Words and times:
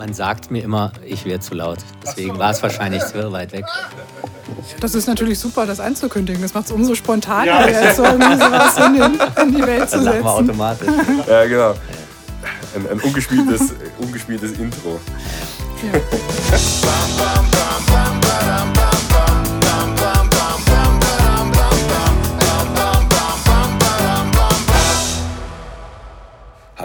Man 0.00 0.14
sagt 0.14 0.50
mir 0.50 0.64
immer, 0.64 0.92
ich 1.04 1.26
wäre 1.26 1.40
zu 1.40 1.54
laut. 1.54 1.76
Deswegen 2.02 2.38
war 2.38 2.52
es 2.52 2.62
wahrscheinlich 2.62 3.04
zu 3.04 3.30
weit 3.32 3.52
weg. 3.52 3.66
Das 4.80 4.94
ist 4.94 5.06
natürlich 5.06 5.38
super, 5.38 5.66
das 5.66 5.78
anzukündigen. 5.78 6.40
Das 6.40 6.54
macht 6.54 6.64
es 6.64 6.72
umso 6.72 6.94
spontaner, 6.94 7.44
ja. 7.44 7.68
jetzt 7.68 7.96
so 7.96 8.04
sowas 8.04 8.78
in, 8.78 8.94
den, 8.94 9.20
in, 9.42 9.54
die 9.56 9.66
Welt 9.66 9.90
zu 9.90 10.02
setzen. 10.02 10.24
wir 10.24 10.30
automatisch. 10.30 10.88
Ja, 11.28 11.44
genau. 11.44 11.74
Ein, 12.74 12.88
ein 12.92 13.00
ungespieltes, 13.00 13.74
ungespieltes 13.98 14.52
Intro. 14.52 14.98
Ja. 15.92 16.00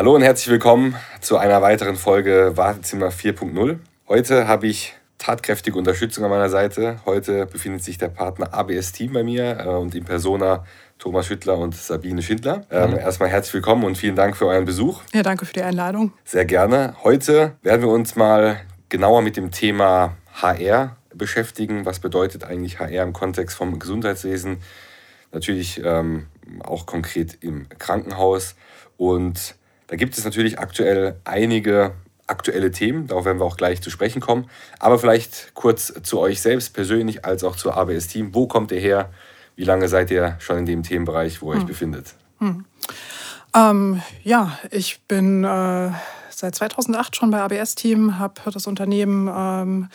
Hallo 0.06 0.14
und 0.14 0.22
herzlich 0.22 0.50
willkommen 0.50 0.96
zu 1.20 1.38
einer 1.38 1.64
weiteren 1.64 1.96
Folge 1.96 2.52
Wartezimmer 2.54 3.10
4.0. 3.10 3.80
Heute 4.08 4.48
habe 4.48 4.68
ich 4.68 4.94
tatkräftige 5.18 5.80
Unterstützung 5.80 6.24
an 6.24 6.30
meiner 6.30 6.50
Seite. 6.50 7.00
Heute 7.08 7.48
befindet 7.48 7.84
sich 7.84 7.98
der 7.98 8.10
Partner 8.10 8.54
ABS 8.54 8.92
Team 8.92 9.14
bei 9.14 9.24
mir 9.24 9.62
äh, 9.62 9.68
und 9.68 9.96
in 9.96 10.06
Persona 10.06 10.64
Thomas 11.00 11.26
Schüttler 11.26 11.58
und 11.58 11.74
Sabine 11.74 12.22
Schindler. 12.22 12.68
Ähm, 12.70 12.92
mhm. 12.92 12.98
Erstmal 12.98 13.30
herzlich 13.30 13.56
willkommen 13.56 13.84
und 13.84 13.98
vielen 13.98 14.16
Dank 14.16 14.38
für 14.38 14.46
euren 14.46 14.66
Besuch. 14.66 15.02
Ja, 15.12 15.24
danke 15.24 15.48
für 15.48 15.54
die 15.54 15.64
Einladung. 15.64 16.14
Sehr 16.24 16.46
gerne. 16.46 16.96
Heute 17.04 17.54
werden 17.64 17.82
wir 17.82 17.90
uns 17.90 18.16
mal 18.16 18.62
genauer 18.90 19.24
mit 19.24 19.38
dem 19.38 19.50
Thema 19.50 20.16
HR 20.36 20.98
beschäftigen. 21.16 21.84
Was 21.88 21.98
bedeutet 21.98 22.44
eigentlich 22.44 22.80
HR 22.80 23.02
im 23.02 23.14
Kontext 23.14 23.58
vom 23.58 23.80
Gesundheitswesen? 23.80 24.58
Natürlich 25.32 25.82
ähm, 25.84 26.28
auch 26.64 26.86
konkret 26.86 27.40
im 27.42 27.68
Krankenhaus. 27.80 28.56
Und 28.98 29.56
da 29.88 29.96
gibt 29.96 30.18
es 30.18 30.26
natürlich 30.26 30.60
aktuell 30.60 31.16
einige 31.24 31.94
aktuelle 32.28 32.72
Themen, 32.72 33.08
darauf 33.08 33.26
werden 33.26 33.40
wir 33.40 33.46
auch 33.46 33.58
gleich 33.58 33.82
zu 33.82 33.90
sprechen 33.90 34.20
kommen. 34.20 34.50
Aber 34.80 34.98
vielleicht 34.98 35.54
kurz 35.54 35.94
zu 36.04 36.20
euch 36.20 36.42
selbst 36.42 36.74
persönlich 36.74 37.24
als 37.26 37.44
auch 37.44 37.56
zur 37.56 37.78
ABS-Team. 37.78 38.34
Wo 38.34 38.48
kommt 38.48 38.72
ihr 38.72 38.80
her? 38.80 39.12
Wie 39.56 39.64
lange 39.64 39.88
seid 39.88 40.12
ihr 40.12 40.36
schon 40.40 40.58
in 40.58 40.66
dem 40.66 40.84
Themenbereich, 40.84 41.42
wo 41.42 41.52
ihr 41.52 41.56
hm. 41.56 41.62
euch 41.62 41.68
befindet? 41.68 42.16
Hm. 42.40 42.66
Ähm, 43.56 44.02
ja, 44.24 44.58
ich 44.72 45.02
bin 45.08 45.44
äh, 45.44 45.92
seit 46.30 46.56
2008 46.56 47.16
schon 47.16 47.32
bei 47.32 47.42
ABS-Team, 47.42 48.20
habe 48.20 48.52
das 48.52 48.68
Unternehmen 48.68 49.30
ähm, 49.34 49.90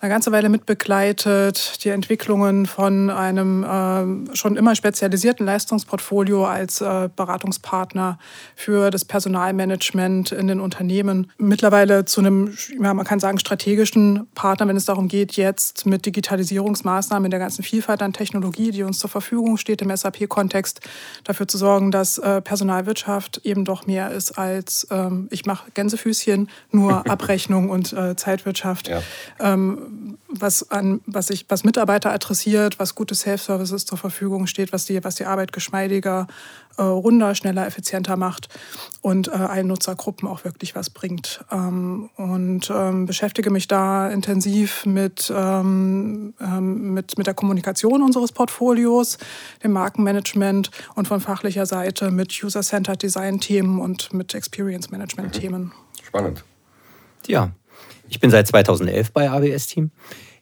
eine 0.00 0.10
ganze 0.10 0.32
Weile 0.32 0.48
mitbegleitet, 0.48 1.84
die 1.84 1.88
Entwicklungen 1.88 2.66
von 2.66 3.10
einem 3.10 3.64
äh, 3.64 4.36
schon 4.36 4.56
immer 4.56 4.74
spezialisierten 4.74 5.46
Leistungsportfolio 5.46 6.46
als 6.46 6.80
äh, 6.80 7.08
Beratungspartner 7.14 8.18
für 8.54 8.90
das 8.90 9.04
Personalmanagement 9.04 10.32
in 10.32 10.46
den 10.48 10.60
Unternehmen. 10.60 11.30
Mittlerweile 11.38 12.04
zu 12.04 12.20
einem, 12.20 12.56
ja, 12.80 12.92
man 12.94 13.06
kann 13.06 13.20
sagen, 13.20 13.38
strategischen 13.38 14.26
Partner, 14.34 14.68
wenn 14.68 14.76
es 14.76 14.84
darum 14.84 15.08
geht, 15.08 15.32
jetzt 15.32 15.86
mit 15.86 16.04
Digitalisierungsmaßnahmen 16.06 17.26
in 17.26 17.30
der 17.30 17.40
ganzen 17.40 17.62
Vielfalt 17.62 18.02
an 18.02 18.12
Technologie, 18.12 18.70
die 18.70 18.82
uns 18.82 18.98
zur 18.98 19.10
Verfügung 19.10 19.56
steht 19.56 19.82
im 19.82 19.94
SAP-Kontext, 19.94 20.80
dafür 21.24 21.48
zu 21.48 21.58
sorgen, 21.58 21.90
dass 21.90 22.18
äh, 22.18 22.40
Personalwirtschaft 22.42 23.40
eben 23.44 23.64
doch 23.64 23.86
mehr 23.86 24.10
ist 24.10 24.38
als 24.38 24.86
ähm, 24.90 25.28
ich 25.30 25.46
mache 25.46 25.70
Gänsefüßchen, 25.72 26.48
nur 26.70 27.06
Abrechnung 27.10 27.70
und 27.70 27.92
äh, 27.92 28.16
Zeitwirtschaft. 28.16 28.88
Ja. 28.88 29.02
Ähm, 29.40 29.85
was, 30.28 30.70
an, 30.70 31.00
was, 31.06 31.30
ich, 31.30 31.46
was 31.48 31.64
Mitarbeiter 31.64 32.12
adressiert, 32.12 32.78
was 32.78 32.94
gute 32.94 33.14
Self-Services 33.14 33.86
zur 33.86 33.98
Verfügung 33.98 34.46
steht, 34.46 34.72
was 34.72 34.84
die, 34.84 35.02
was 35.04 35.14
die 35.16 35.24
Arbeit 35.24 35.52
geschmeidiger, 35.52 36.26
äh, 36.78 36.82
runder, 36.82 37.34
schneller, 37.34 37.66
effizienter 37.66 38.16
macht 38.16 38.48
und 39.00 39.28
äh, 39.28 39.32
allen 39.32 39.66
Nutzergruppen 39.66 40.28
auch 40.28 40.44
wirklich 40.44 40.74
was 40.74 40.90
bringt. 40.90 41.44
Ähm, 41.50 42.10
und 42.16 42.70
ähm, 42.74 43.06
beschäftige 43.06 43.50
mich 43.50 43.68
da 43.68 44.08
intensiv 44.08 44.84
mit, 44.86 45.32
ähm, 45.34 46.34
ähm 46.40 46.94
mit, 46.94 47.16
mit 47.18 47.26
der 47.26 47.34
Kommunikation 47.34 48.02
unseres 48.02 48.32
Portfolios, 48.32 49.18
dem 49.62 49.72
Markenmanagement 49.72 50.70
und 50.94 51.08
von 51.08 51.20
fachlicher 51.20 51.66
Seite 51.66 52.10
mit 52.10 52.42
User-Centered 52.42 53.02
Design-Themen 53.02 53.80
und 53.80 54.12
mit 54.12 54.34
Experience-Management-Themen. 54.34 55.72
Spannend. 56.02 56.44
Ja, 57.26 57.50
ich 58.08 58.20
bin 58.20 58.30
seit 58.30 58.46
2011 58.46 59.12
bei 59.12 59.30
ABS-Team. 59.30 59.90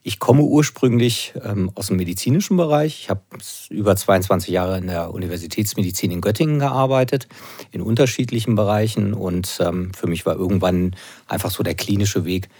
Ich 0.06 0.18
komme 0.18 0.42
ursprünglich 0.42 1.32
ähm, 1.42 1.70
aus 1.74 1.86
dem 1.86 1.96
medizinischen 1.96 2.58
Bereich. 2.58 3.00
Ich 3.00 3.10
habe 3.10 3.22
über 3.70 3.96
22 3.96 4.50
Jahre 4.50 4.76
in 4.76 4.86
der 4.86 5.14
Universitätsmedizin 5.14 6.10
in 6.10 6.20
Göttingen 6.20 6.58
gearbeitet, 6.58 7.26
in 7.70 7.80
unterschiedlichen 7.80 8.54
Bereichen. 8.54 9.14
Und 9.14 9.58
ähm, 9.60 9.92
für 9.94 10.06
mich 10.06 10.26
war 10.26 10.36
irgendwann 10.36 10.94
einfach 11.26 11.50
so 11.50 11.62
der 11.62 11.74
klinische 11.74 12.26
Weg 12.26 12.50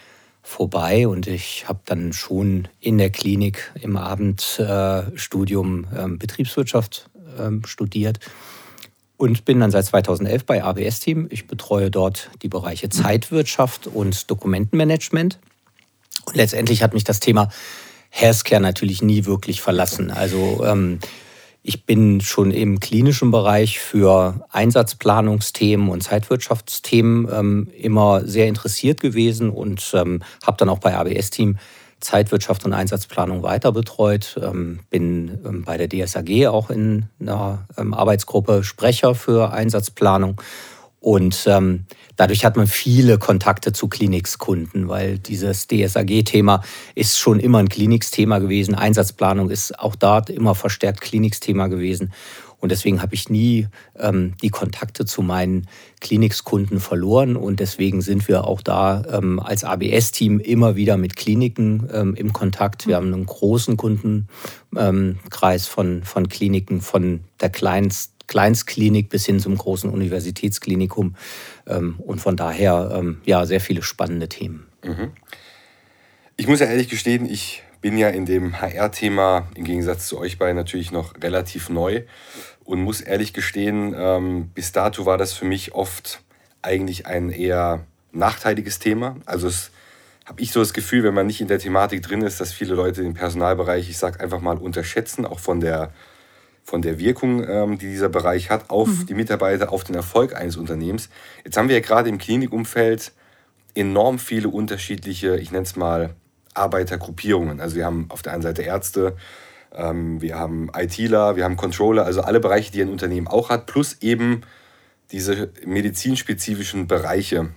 vorbei. 0.42 1.06
Und 1.06 1.26
ich 1.26 1.68
habe 1.68 1.80
dann 1.84 2.14
schon 2.14 2.68
in 2.80 2.96
der 2.96 3.10
Klinik 3.10 3.72
im 3.78 3.98
Abendstudium 3.98 5.86
äh, 5.92 6.02
ähm, 6.02 6.18
Betriebswirtschaft 6.18 7.10
ähm, 7.38 7.62
studiert 7.66 8.20
und 9.16 9.44
bin 9.44 9.60
dann 9.60 9.70
seit 9.70 9.86
2011 9.86 10.44
bei 10.44 10.62
ABS 10.62 11.00
Team. 11.00 11.28
Ich 11.30 11.46
betreue 11.46 11.90
dort 11.90 12.30
die 12.42 12.48
Bereiche 12.48 12.88
Zeitwirtschaft 12.88 13.86
und 13.86 14.30
Dokumentenmanagement. 14.30 15.38
Und 16.26 16.36
letztendlich 16.36 16.82
hat 16.82 16.94
mich 16.94 17.04
das 17.04 17.20
Thema 17.20 17.48
Healthcare 18.10 18.60
natürlich 18.60 19.02
nie 19.02 19.24
wirklich 19.24 19.60
verlassen. 19.60 20.10
Also 20.10 20.64
ähm, 20.64 20.98
ich 21.62 21.86
bin 21.86 22.20
schon 22.20 22.50
im 22.50 22.78
klinischen 22.78 23.30
Bereich 23.30 23.78
für 23.78 24.46
Einsatzplanungsthemen 24.50 25.88
und 25.88 26.02
Zeitwirtschaftsthemen 26.02 27.28
ähm, 27.32 27.68
immer 27.76 28.26
sehr 28.26 28.46
interessiert 28.48 29.00
gewesen 29.00 29.50
und 29.50 29.92
ähm, 29.94 30.22
habe 30.46 30.58
dann 30.58 30.68
auch 30.68 30.78
bei 30.78 30.94
ABS 30.94 31.30
Team 31.30 31.56
Zeitwirtschaft 32.04 32.64
und 32.64 32.72
Einsatzplanung 32.72 33.42
weiter 33.42 33.72
betreut. 33.72 34.38
Ähm, 34.40 34.80
bin 34.90 35.40
ähm, 35.44 35.64
bei 35.64 35.76
der 35.76 35.88
DSAG 35.88 36.46
auch 36.46 36.70
in 36.70 37.06
einer 37.20 37.66
ähm, 37.76 37.94
Arbeitsgruppe 37.94 38.62
Sprecher 38.62 39.14
für 39.14 39.52
Einsatzplanung. 39.52 40.40
Und 41.00 41.46
dadurch 42.16 42.46
hat 42.46 42.56
man 42.56 42.66
viele 42.66 43.18
Kontakte 43.18 43.74
zu 43.74 43.88
Klinikskunden, 43.88 44.88
weil 44.88 45.18
dieses 45.18 45.66
DSAG-Thema 45.66 46.62
ist 46.94 47.18
schon 47.18 47.40
immer 47.40 47.58
ein 47.58 47.68
Kliniksthema 47.68 48.38
gewesen. 48.38 48.74
Einsatzplanung 48.74 49.50
ist 49.50 49.78
auch 49.78 49.96
dort 49.96 50.30
immer 50.30 50.54
verstärkt 50.54 51.02
Kliniksthema 51.02 51.66
gewesen. 51.66 52.14
Und 52.64 52.70
deswegen 52.70 53.02
habe 53.02 53.14
ich 53.14 53.28
nie 53.28 53.68
ähm, 53.98 54.32
die 54.40 54.48
Kontakte 54.48 55.04
zu 55.04 55.20
meinen 55.20 55.68
Klinikskunden 56.00 56.80
verloren. 56.80 57.36
Und 57.36 57.60
deswegen 57.60 58.00
sind 58.00 58.26
wir 58.26 58.46
auch 58.46 58.62
da 58.62 59.04
ähm, 59.12 59.38
als 59.38 59.64
ABS-Team 59.64 60.40
immer 60.40 60.74
wieder 60.74 60.96
mit 60.96 61.14
Kliniken 61.14 61.90
ähm, 61.92 62.14
im 62.14 62.32
Kontakt. 62.32 62.86
Wir 62.86 62.96
haben 62.96 63.12
einen 63.12 63.26
großen 63.26 63.76
Kundenkreis 63.76 65.66
von, 65.66 66.04
von 66.04 66.30
Kliniken, 66.30 66.80
von 66.80 67.20
der 67.42 67.50
Kleinst, 67.50 68.12
Kleinstklinik 68.28 69.10
bis 69.10 69.26
hin 69.26 69.40
zum 69.40 69.58
großen 69.58 69.90
Universitätsklinikum. 69.90 71.16
Ähm, 71.66 71.96
und 71.98 72.22
von 72.22 72.34
daher 72.34 72.94
ähm, 72.94 73.20
ja 73.26 73.44
sehr 73.44 73.60
viele 73.60 73.82
spannende 73.82 74.30
Themen. 74.30 74.68
Mhm. 74.82 75.10
Ich 76.38 76.48
muss 76.48 76.60
ja 76.60 76.66
ehrlich 76.66 76.88
gestehen, 76.88 77.26
ich 77.26 77.62
bin 77.84 77.98
ja 77.98 78.08
in 78.08 78.24
dem 78.24 78.62
HR-Thema 78.62 79.46
im 79.56 79.64
Gegensatz 79.64 80.08
zu 80.08 80.18
euch 80.18 80.38
beiden 80.38 80.56
natürlich 80.56 80.90
noch 80.90 81.22
relativ 81.22 81.68
neu 81.68 82.04
und 82.64 82.82
muss 82.82 83.00
ehrlich 83.00 83.32
gestehen, 83.32 83.94
ähm, 83.96 84.48
bis 84.54 84.72
dato 84.72 85.06
war 85.06 85.18
das 85.18 85.32
für 85.32 85.44
mich 85.44 85.74
oft 85.74 86.22
eigentlich 86.62 87.06
ein 87.06 87.30
eher 87.30 87.84
nachteiliges 88.12 88.78
Thema. 88.78 89.16
Also 89.26 89.48
es 89.48 89.70
habe 90.24 90.40
ich 90.40 90.52
so 90.52 90.60
das 90.60 90.72
Gefühl, 90.72 91.04
wenn 91.04 91.14
man 91.14 91.26
nicht 91.26 91.40
in 91.40 91.48
der 91.48 91.58
Thematik 91.58 92.02
drin 92.02 92.22
ist, 92.22 92.40
dass 92.40 92.52
viele 92.52 92.74
Leute 92.74 93.02
den 93.02 93.14
Personalbereich, 93.14 93.90
ich 93.90 93.98
sage 93.98 94.20
einfach 94.20 94.40
mal, 94.40 94.56
unterschätzen, 94.56 95.26
auch 95.26 95.38
von 95.38 95.60
der, 95.60 95.92
von 96.62 96.80
der 96.80 96.98
Wirkung, 96.98 97.46
ähm, 97.46 97.78
die 97.78 97.86
dieser 97.86 98.08
Bereich 98.08 98.48
hat 98.48 98.70
auf 98.70 98.88
mhm. 98.88 99.06
die 99.06 99.14
Mitarbeiter, 99.14 99.70
auf 99.70 99.84
den 99.84 99.94
Erfolg 99.94 100.34
eines 100.34 100.56
Unternehmens. 100.56 101.10
Jetzt 101.44 101.58
haben 101.58 101.68
wir 101.68 101.76
ja 101.76 101.82
gerade 101.82 102.08
im 102.08 102.16
Klinikumfeld 102.16 103.12
enorm 103.74 104.18
viele 104.18 104.48
unterschiedliche, 104.48 105.36
ich 105.36 105.50
nenne 105.50 105.64
es 105.64 105.76
mal, 105.76 106.14
Arbeitergruppierungen. 106.54 107.60
Also 107.60 107.76
wir 107.76 107.84
haben 107.84 108.06
auf 108.08 108.22
der 108.22 108.32
einen 108.32 108.42
Seite 108.42 108.62
Ärzte, 108.62 109.16
wir 109.76 110.38
haben 110.38 110.70
ITler, 110.72 111.34
wir 111.34 111.44
haben 111.44 111.56
Controller, 111.56 112.04
also 112.04 112.20
alle 112.20 112.38
Bereiche, 112.38 112.70
die 112.70 112.80
ein 112.80 112.88
Unternehmen 112.88 113.26
auch 113.26 113.50
hat, 113.50 113.66
plus 113.66 113.96
eben 114.00 114.42
diese 115.10 115.50
medizinspezifischen 115.64 116.86
Bereiche. 116.86 117.50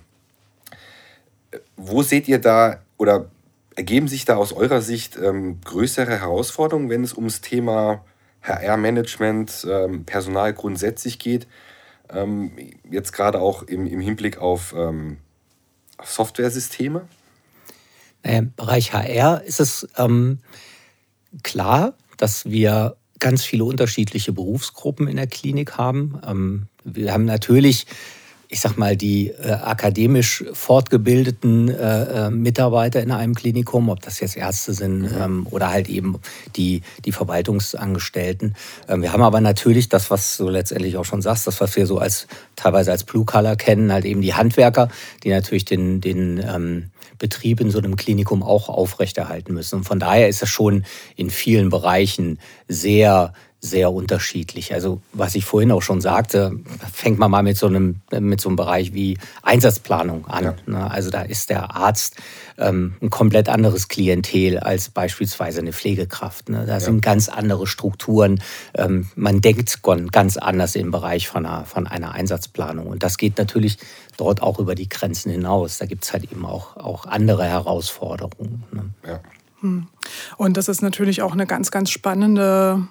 Wo 1.76 2.02
seht 2.02 2.28
ihr 2.28 2.40
da 2.40 2.80
oder 2.96 3.30
ergeben 3.76 4.08
sich 4.08 4.24
da 4.24 4.36
aus 4.36 4.52
eurer 4.52 4.82
Sicht 4.82 5.16
ähm, 5.16 5.60
größere 5.64 6.18
Herausforderungen, 6.18 6.90
wenn 6.90 7.04
es 7.04 7.14
ums 7.14 7.40
Thema 7.40 8.04
HR-Management, 8.42 9.66
ähm, 9.70 10.04
Personal 10.04 10.52
grundsätzlich 10.52 11.18
geht? 11.18 11.46
Ähm, 12.10 12.52
jetzt 12.90 13.12
gerade 13.12 13.40
auch 13.40 13.62
im, 13.62 13.86
im 13.86 14.00
Hinblick 14.00 14.38
auf, 14.38 14.74
ähm, 14.76 15.18
auf 15.96 16.10
Softwaresysteme? 16.10 17.06
Im 18.22 18.52
Bereich 18.54 18.92
HR 18.92 19.42
ist 19.44 19.60
es 19.60 19.88
ähm, 19.96 20.40
klar, 21.42 21.94
dass 22.18 22.44
wir 22.44 22.96
ganz 23.18 23.44
viele 23.44 23.64
unterschiedliche 23.64 24.32
Berufsgruppen 24.32 25.08
in 25.08 25.16
der 25.16 25.26
Klinik 25.26 25.78
haben. 25.78 26.20
Ähm, 26.26 26.66
wir 26.84 27.12
haben 27.12 27.24
natürlich 27.24 27.86
ich 28.48 28.60
sag 28.60 28.78
mal, 28.78 28.96
die 28.96 29.28
äh, 29.28 29.52
akademisch 29.52 30.44
fortgebildeten 30.52 31.68
äh, 31.68 32.26
äh, 32.26 32.30
Mitarbeiter 32.30 33.02
in 33.02 33.10
einem 33.10 33.34
Klinikum, 33.34 33.90
ob 33.90 34.00
das 34.00 34.20
jetzt 34.20 34.36
Ärzte 34.36 34.72
sind 34.72 35.00
mhm. 35.00 35.18
ähm, 35.20 35.46
oder 35.50 35.70
halt 35.70 35.88
eben 35.88 36.18
die, 36.56 36.82
die 37.04 37.12
Verwaltungsangestellten. 37.12 38.56
Ähm, 38.88 39.02
wir 39.02 39.12
haben 39.12 39.22
aber 39.22 39.42
natürlich 39.42 39.90
das, 39.90 40.10
was 40.10 40.38
du 40.38 40.48
letztendlich 40.48 40.96
auch 40.96 41.04
schon 41.04 41.20
sagst, 41.20 41.46
das, 41.46 41.60
was 41.60 41.76
wir 41.76 41.86
so 41.86 41.98
als 41.98 42.26
teilweise 42.56 42.90
als 42.90 43.04
Blue 43.04 43.26
Color 43.26 43.56
kennen, 43.56 43.92
halt 43.92 44.06
eben 44.06 44.22
die 44.22 44.34
Handwerker, 44.34 44.88
die 45.24 45.28
natürlich 45.28 45.66
den, 45.66 46.00
den 46.00 46.38
ähm, 46.38 46.90
Betrieb 47.18 47.60
in 47.60 47.70
so 47.70 47.78
einem 47.78 47.96
Klinikum 47.96 48.42
auch 48.42 48.68
aufrechterhalten 48.68 49.52
müssen. 49.52 49.76
Und 49.76 49.84
von 49.84 49.98
daher 49.98 50.28
ist 50.28 50.42
es 50.42 50.48
schon 50.48 50.84
in 51.16 51.30
vielen 51.30 51.68
Bereichen 51.68 52.38
sehr 52.68 53.34
sehr 53.60 53.92
unterschiedlich. 53.92 54.72
Also 54.72 55.00
was 55.12 55.34
ich 55.34 55.44
vorhin 55.44 55.72
auch 55.72 55.82
schon 55.82 56.00
sagte, 56.00 56.52
fängt 56.92 57.18
man 57.18 57.30
mal 57.30 57.42
mit 57.42 57.56
so 57.56 57.66
einem, 57.66 58.00
mit 58.20 58.40
so 58.40 58.48
einem 58.48 58.56
Bereich 58.56 58.94
wie 58.94 59.18
Einsatzplanung 59.42 60.26
an. 60.26 60.44
Ja. 60.44 60.54
Ne? 60.66 60.90
Also 60.90 61.10
da 61.10 61.22
ist 61.22 61.50
der 61.50 61.74
Arzt 61.74 62.16
ähm, 62.56 62.94
ein 63.02 63.10
komplett 63.10 63.48
anderes 63.48 63.88
Klientel 63.88 64.58
als 64.58 64.90
beispielsweise 64.90 65.60
eine 65.60 65.72
Pflegekraft. 65.72 66.48
Ne? 66.50 66.66
Da 66.66 66.74
ja. 66.74 66.80
sind 66.80 67.00
ganz 67.00 67.28
andere 67.28 67.66
Strukturen. 67.66 68.40
Ähm, 68.74 69.08
man 69.16 69.40
denkt 69.40 69.80
ganz 70.12 70.36
anders 70.36 70.76
im 70.76 70.92
Bereich 70.92 71.26
von 71.26 71.44
einer, 71.44 71.64
von 71.64 71.88
einer 71.88 72.12
Einsatzplanung. 72.12 72.86
Und 72.86 73.02
das 73.02 73.18
geht 73.18 73.38
natürlich 73.38 73.78
dort 74.16 74.40
auch 74.40 74.60
über 74.60 74.76
die 74.76 74.88
Grenzen 74.88 75.32
hinaus. 75.32 75.78
Da 75.78 75.86
gibt 75.86 76.04
es 76.04 76.12
halt 76.12 76.30
eben 76.30 76.46
auch, 76.46 76.76
auch 76.76 77.06
andere 77.06 77.44
Herausforderungen. 77.44 78.62
Ne? 78.70 78.84
Ja. 79.04 79.20
Hm. 79.62 79.88
Und 80.36 80.56
das 80.56 80.68
ist 80.68 80.80
natürlich 80.80 81.22
auch 81.22 81.32
eine 81.32 81.46
ganz, 81.46 81.72
ganz 81.72 81.90
spannende 81.90 82.86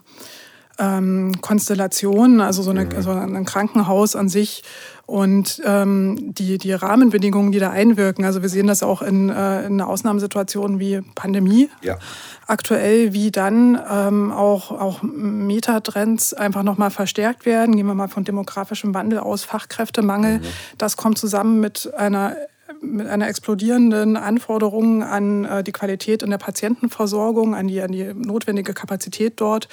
ähm, 0.79 1.41
Konstellation, 1.41 2.41
also 2.41 2.62
so, 2.62 2.71
eine, 2.71 2.85
mhm. 2.85 3.01
so 3.01 3.12
ein 3.12 3.45
Krankenhaus 3.45 4.15
an 4.15 4.29
sich 4.29 4.63
und 5.07 5.62
ähm, 5.65 6.33
die, 6.33 6.57
die 6.57 6.74
Rahmenbedingungen, 6.74 7.53
die 7.53 7.59
da 7.59 7.69
einwirken. 7.69 8.25
Also 8.25 8.41
wir 8.41 8.50
sehen 8.50 8.68
das 8.68 8.83
auch 8.83 9.01
in, 9.01 9.29
äh, 9.29 9.65
in 9.65 9.79
Ausnahmesituationen 9.79 10.79
wie 10.79 11.01
Pandemie. 11.15 11.69
Ja. 11.81 11.97
Aktuell, 12.45 13.13
wie 13.13 13.31
dann 13.31 13.79
ähm, 13.89 14.33
auch, 14.33 14.71
auch 14.71 15.01
Metatrends 15.01 16.33
einfach 16.33 16.63
nochmal 16.63 16.91
verstärkt 16.91 17.45
werden. 17.45 17.77
Gehen 17.77 17.88
wir 17.88 17.94
mal 17.94 18.09
von 18.09 18.25
demografischem 18.25 18.94
Wandel 18.94 19.19
aus, 19.19 19.45
Fachkräftemangel. 19.45 20.39
Mhm. 20.39 20.44
Das 20.77 20.97
kommt 20.97 21.18
zusammen 21.18 21.62
mit 21.62 21.94
einer 21.95 22.35
mit 22.81 23.07
einer 23.07 23.27
explodierenden 23.27 24.18
Anforderung 24.18 25.03
an 25.03 25.45
äh, 25.45 25.63
die 25.63 25.71
Qualität 25.71 26.21
in 26.21 26.29
der 26.29 26.38
Patientenversorgung, 26.38 27.56
an 27.56 27.68
die, 27.68 27.81
an 27.81 27.91
die 27.91 28.13
notwendige 28.13 28.74
Kapazität 28.74 29.33
dort. 29.38 29.68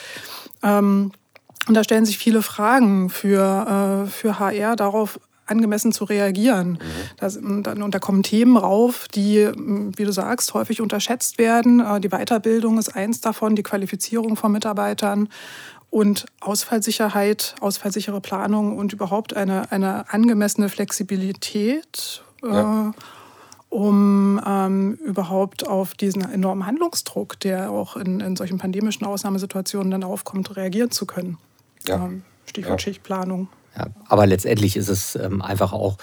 Ähm, 0.65 1.13
und 1.69 1.75
da 1.75 1.85
stellen 1.85 2.05
sich 2.05 2.19
viele 2.19 2.43
Fragen 2.43 3.09
für, 3.11 4.05
äh, 4.07 4.11
für 4.11 4.39
HR 4.39 4.77
darauf, 4.77 5.21
angemessen 5.47 5.93
zu 5.93 6.05
reagieren. 6.05 6.73
Mhm. 6.73 6.79
Das, 7.19 7.37
und, 7.37 7.65
da 7.65 7.99
kommen 7.99 8.23
Themen 8.23 8.57
rauf, 8.57 9.09
die, 9.09 9.51
wie 9.55 10.05
du 10.05 10.13
sagst, 10.13 10.55
häufig 10.55 10.81
unterschätzt 10.81 11.39
werden. 11.39 11.81
Äh, 11.81 12.01
die 12.01 12.09
Weiterbildung 12.09 12.79
ist 12.79 12.97
eins 12.97 13.21
davon, 13.21 13.55
die 13.55 13.63
Qualifizierung 13.63 14.37
von 14.37 14.53
Mitarbeitern 14.53 15.29
und 15.91 16.27
Ausfallsicherheit, 16.41 17.55
ausfallsichere 17.61 18.21
Planung 18.21 18.77
und 18.77 18.93
überhaupt 18.93 19.37
eine, 19.37 19.71
eine 19.71 20.13
angemessene 20.13 20.69
Flexibilität 20.69 22.23
ja. 22.43 22.89
Äh, 22.89 22.93
um 23.75 24.41
ähm, 24.47 24.95
überhaupt 25.05 25.67
auf 25.67 25.95
diesen 25.95 26.23
enormen 26.23 26.65
Handlungsdruck, 26.65 27.41
der 27.41 27.73
auch 27.73 27.97
in, 27.97 28.21
in 28.21 28.37
solchen 28.37 28.57
pandemischen 28.57 29.05
Ausnahmesituationen 29.05 29.91
dann 29.91 30.05
aufkommt, 30.05 30.57
reagieren 30.57 30.93
zu 30.93 31.07
können. 31.07 31.39
Ja. 31.89 32.05
Ähm, 32.07 32.23
Stichwort 32.47 32.81
ja. 32.81 32.85
Schichtplanung. 32.85 33.49
Ja, 33.77 33.89
aber 34.07 34.29
letztendlich 34.29 34.77
ist 34.77 34.89
es 34.89 35.17
ähm, 35.17 35.43
einfach 35.43 35.73
auch, 35.73 35.99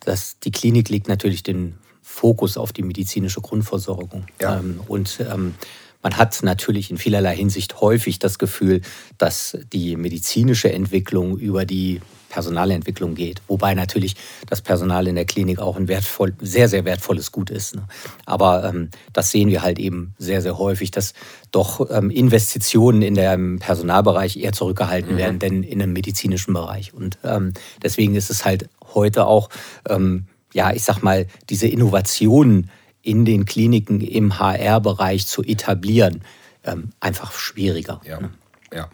dass 0.00 0.38
die 0.38 0.50
Klinik 0.50 0.88
legt 0.88 1.06
natürlich 1.06 1.42
den 1.42 1.74
Fokus 2.00 2.56
auf 2.56 2.72
die 2.72 2.82
medizinische 2.82 3.42
Grundversorgung. 3.42 4.24
Ja. 4.40 4.58
Ähm, 4.58 4.80
und 4.88 5.20
ähm, 5.30 5.56
man 6.04 6.18
hat 6.18 6.38
natürlich 6.42 6.90
in 6.90 6.98
vielerlei 6.98 7.34
Hinsicht 7.34 7.80
häufig 7.80 8.18
das 8.18 8.38
Gefühl, 8.38 8.82
dass 9.16 9.58
die 9.72 9.96
medizinische 9.96 10.70
Entwicklung 10.70 11.38
über 11.38 11.64
die 11.64 12.02
Personalentwicklung 12.28 13.14
geht. 13.14 13.40
Wobei 13.48 13.74
natürlich 13.74 14.16
das 14.46 14.60
Personal 14.60 15.06
in 15.06 15.14
der 15.14 15.24
Klinik 15.24 15.60
auch 15.60 15.76
ein 15.76 15.88
wertvoll, 15.88 16.34
sehr, 16.40 16.68
sehr 16.68 16.84
wertvolles 16.84 17.32
Gut 17.32 17.48
ist. 17.48 17.76
Ne? 17.76 17.86
Aber 18.26 18.64
ähm, 18.64 18.90
das 19.14 19.30
sehen 19.30 19.48
wir 19.48 19.62
halt 19.62 19.78
eben 19.78 20.14
sehr, 20.18 20.42
sehr 20.42 20.58
häufig, 20.58 20.90
dass 20.90 21.14
doch 21.52 21.88
ähm, 21.90 22.10
Investitionen 22.10 23.00
in 23.00 23.14
dem 23.14 23.60
Personalbereich 23.60 24.36
eher 24.36 24.52
zurückgehalten 24.52 25.14
mhm. 25.14 25.18
werden, 25.18 25.38
denn 25.38 25.62
in 25.62 25.80
einem 25.80 25.94
medizinischen 25.94 26.52
Bereich. 26.52 26.92
Und 26.92 27.18
ähm, 27.24 27.54
deswegen 27.82 28.14
ist 28.14 28.30
es 28.30 28.44
halt 28.44 28.68
heute 28.92 29.26
auch, 29.26 29.48
ähm, 29.88 30.26
ja, 30.52 30.72
ich 30.72 30.84
sag 30.84 31.02
mal, 31.02 31.26
diese 31.48 31.68
Innovationen 31.68 32.68
in 33.04 33.24
den 33.24 33.44
Kliniken 33.44 34.00
im 34.00 34.38
HR-Bereich 34.38 35.26
zu 35.26 35.42
etablieren, 35.44 36.22
ähm, 36.64 36.90
einfach 37.00 37.32
schwieriger. 37.32 38.00
Ja, 38.04 38.20
ne? 38.20 38.30
ja. 38.72 38.88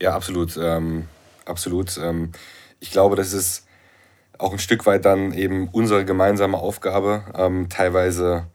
ja 0.00 0.14
absolut. 0.14 0.56
Ähm, 0.60 1.08
absolut. 1.46 1.98
Ähm, 1.98 2.32
ich 2.78 2.90
glaube, 2.90 3.16
das 3.16 3.32
ist 3.32 3.66
auch 4.36 4.52
ein 4.52 4.58
Stück 4.58 4.84
weit 4.84 5.06
dann 5.06 5.32
eben 5.32 5.68
unsere 5.68 6.04
gemeinsame 6.04 6.58
Aufgabe, 6.58 7.24
ähm, 7.34 7.68
teilweise, 7.70 8.46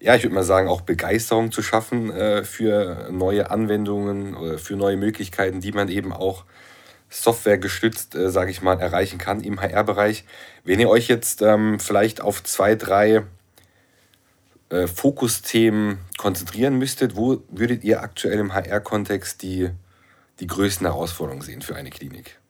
ja, 0.00 0.14
ich 0.14 0.22
würde 0.22 0.34
mal 0.34 0.44
sagen, 0.44 0.68
auch 0.68 0.80
Begeisterung 0.80 1.52
zu 1.52 1.62
schaffen 1.62 2.10
äh, 2.10 2.42
für 2.42 3.08
neue 3.10 3.50
Anwendungen 3.50 4.34
oder 4.34 4.58
für 4.58 4.76
neue 4.76 4.96
Möglichkeiten, 4.96 5.60
die 5.60 5.72
man 5.72 5.88
eben 5.88 6.12
auch 6.12 6.44
softwaregestützt, 7.10 8.14
äh, 8.14 8.30
sage 8.30 8.50
ich 8.50 8.62
mal, 8.62 8.80
erreichen 8.80 9.18
kann 9.18 9.42
im 9.42 9.60
HR-Bereich. 9.60 10.24
Wenn 10.64 10.80
ihr 10.80 10.88
euch 10.88 11.08
jetzt 11.08 11.42
ähm, 11.42 11.78
vielleicht 11.78 12.22
auf 12.22 12.42
zwei, 12.42 12.74
drei 12.74 13.24
äh, 14.68 14.86
Fokusthemen 14.86 15.98
konzentrieren 16.16 16.76
müsstet, 16.76 17.16
wo 17.16 17.42
würdet 17.48 17.84
ihr 17.84 18.02
aktuell 18.02 18.38
im 18.38 18.52
HR-Kontext 18.52 19.42
die, 19.42 19.70
die 20.40 20.46
größten 20.46 20.86
Herausforderungen 20.86 21.42
sehen 21.42 21.62
für 21.62 21.76
eine 21.76 21.90
Klinik? 21.90 22.40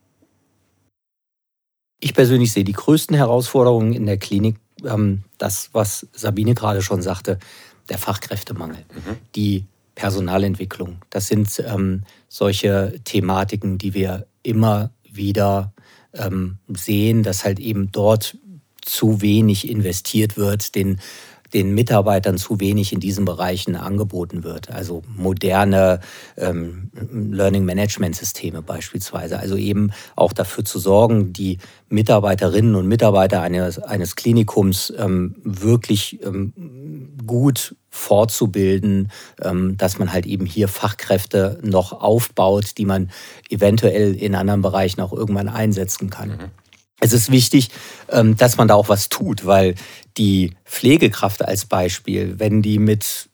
Ich 2.00 2.14
persönlich 2.14 2.52
sehe 2.52 2.64
die 2.64 2.72
größten 2.72 3.16
Herausforderungen 3.16 3.92
in 3.92 4.06
der 4.06 4.18
Klinik, 4.18 4.56
ähm, 4.84 5.24
das, 5.38 5.70
was 5.72 6.06
Sabine 6.12 6.54
gerade 6.54 6.82
schon 6.82 7.02
sagte, 7.02 7.38
der 7.88 7.98
Fachkräftemangel, 7.98 8.84
mhm. 8.94 9.16
die 9.34 9.66
Personalentwicklung. 9.94 10.98
Das 11.10 11.26
sind 11.26 11.62
ähm, 11.66 12.04
solche 12.28 13.00
Thematiken, 13.04 13.78
die 13.78 13.94
wir 13.94 14.26
immer 14.42 14.90
wieder 15.10 15.72
ähm, 16.12 16.58
sehen, 16.68 17.22
dass 17.22 17.44
halt 17.44 17.58
eben 17.58 17.90
dort 17.92 18.36
zu 18.82 19.20
wenig 19.20 19.68
investiert 19.68 20.36
wird, 20.36 20.74
den 20.74 21.00
den 21.56 21.74
Mitarbeitern 21.74 22.36
zu 22.36 22.60
wenig 22.60 22.92
in 22.92 23.00
diesen 23.00 23.24
Bereichen 23.24 23.76
angeboten 23.76 24.44
wird. 24.44 24.70
Also 24.70 25.02
moderne 25.16 26.00
ähm, 26.36 26.90
Learning 27.10 27.64
Management 27.64 28.14
Systeme 28.14 28.60
beispielsweise. 28.60 29.38
Also 29.38 29.56
eben 29.56 29.90
auch 30.16 30.34
dafür 30.34 30.66
zu 30.66 30.78
sorgen, 30.78 31.32
die 31.32 31.56
Mitarbeiterinnen 31.88 32.74
und 32.74 32.86
Mitarbeiter 32.86 33.40
eines, 33.40 33.78
eines 33.78 34.16
Klinikums 34.16 34.92
ähm, 34.98 35.36
wirklich 35.44 36.22
ähm, 36.22 36.52
gut 37.26 37.74
fortzubilden, 37.88 39.10
ähm, 39.42 39.78
dass 39.78 39.98
man 39.98 40.12
halt 40.12 40.26
eben 40.26 40.44
hier 40.44 40.68
Fachkräfte 40.68 41.58
noch 41.62 42.02
aufbaut, 42.02 42.76
die 42.76 42.84
man 42.84 43.10
eventuell 43.48 44.14
in 44.14 44.34
anderen 44.34 44.60
Bereichen 44.60 45.00
auch 45.00 45.14
irgendwann 45.14 45.48
einsetzen 45.48 46.10
kann. 46.10 46.28
Mhm 46.28 46.65
es 47.06 47.12
ist 47.12 47.30
wichtig, 47.30 47.70
ähm, 48.10 48.36
dass 48.36 48.56
man 48.56 48.68
da 48.68 48.74
auch 48.74 48.88
was 48.88 49.08
tut, 49.08 49.46
weil 49.46 49.74
die 50.16 50.54
Pflegekraft 50.64 51.44
als 51.44 51.64
Beispiel, 51.64 52.38
wenn 52.38 52.62
die 52.62 52.78
mit 52.78 53.28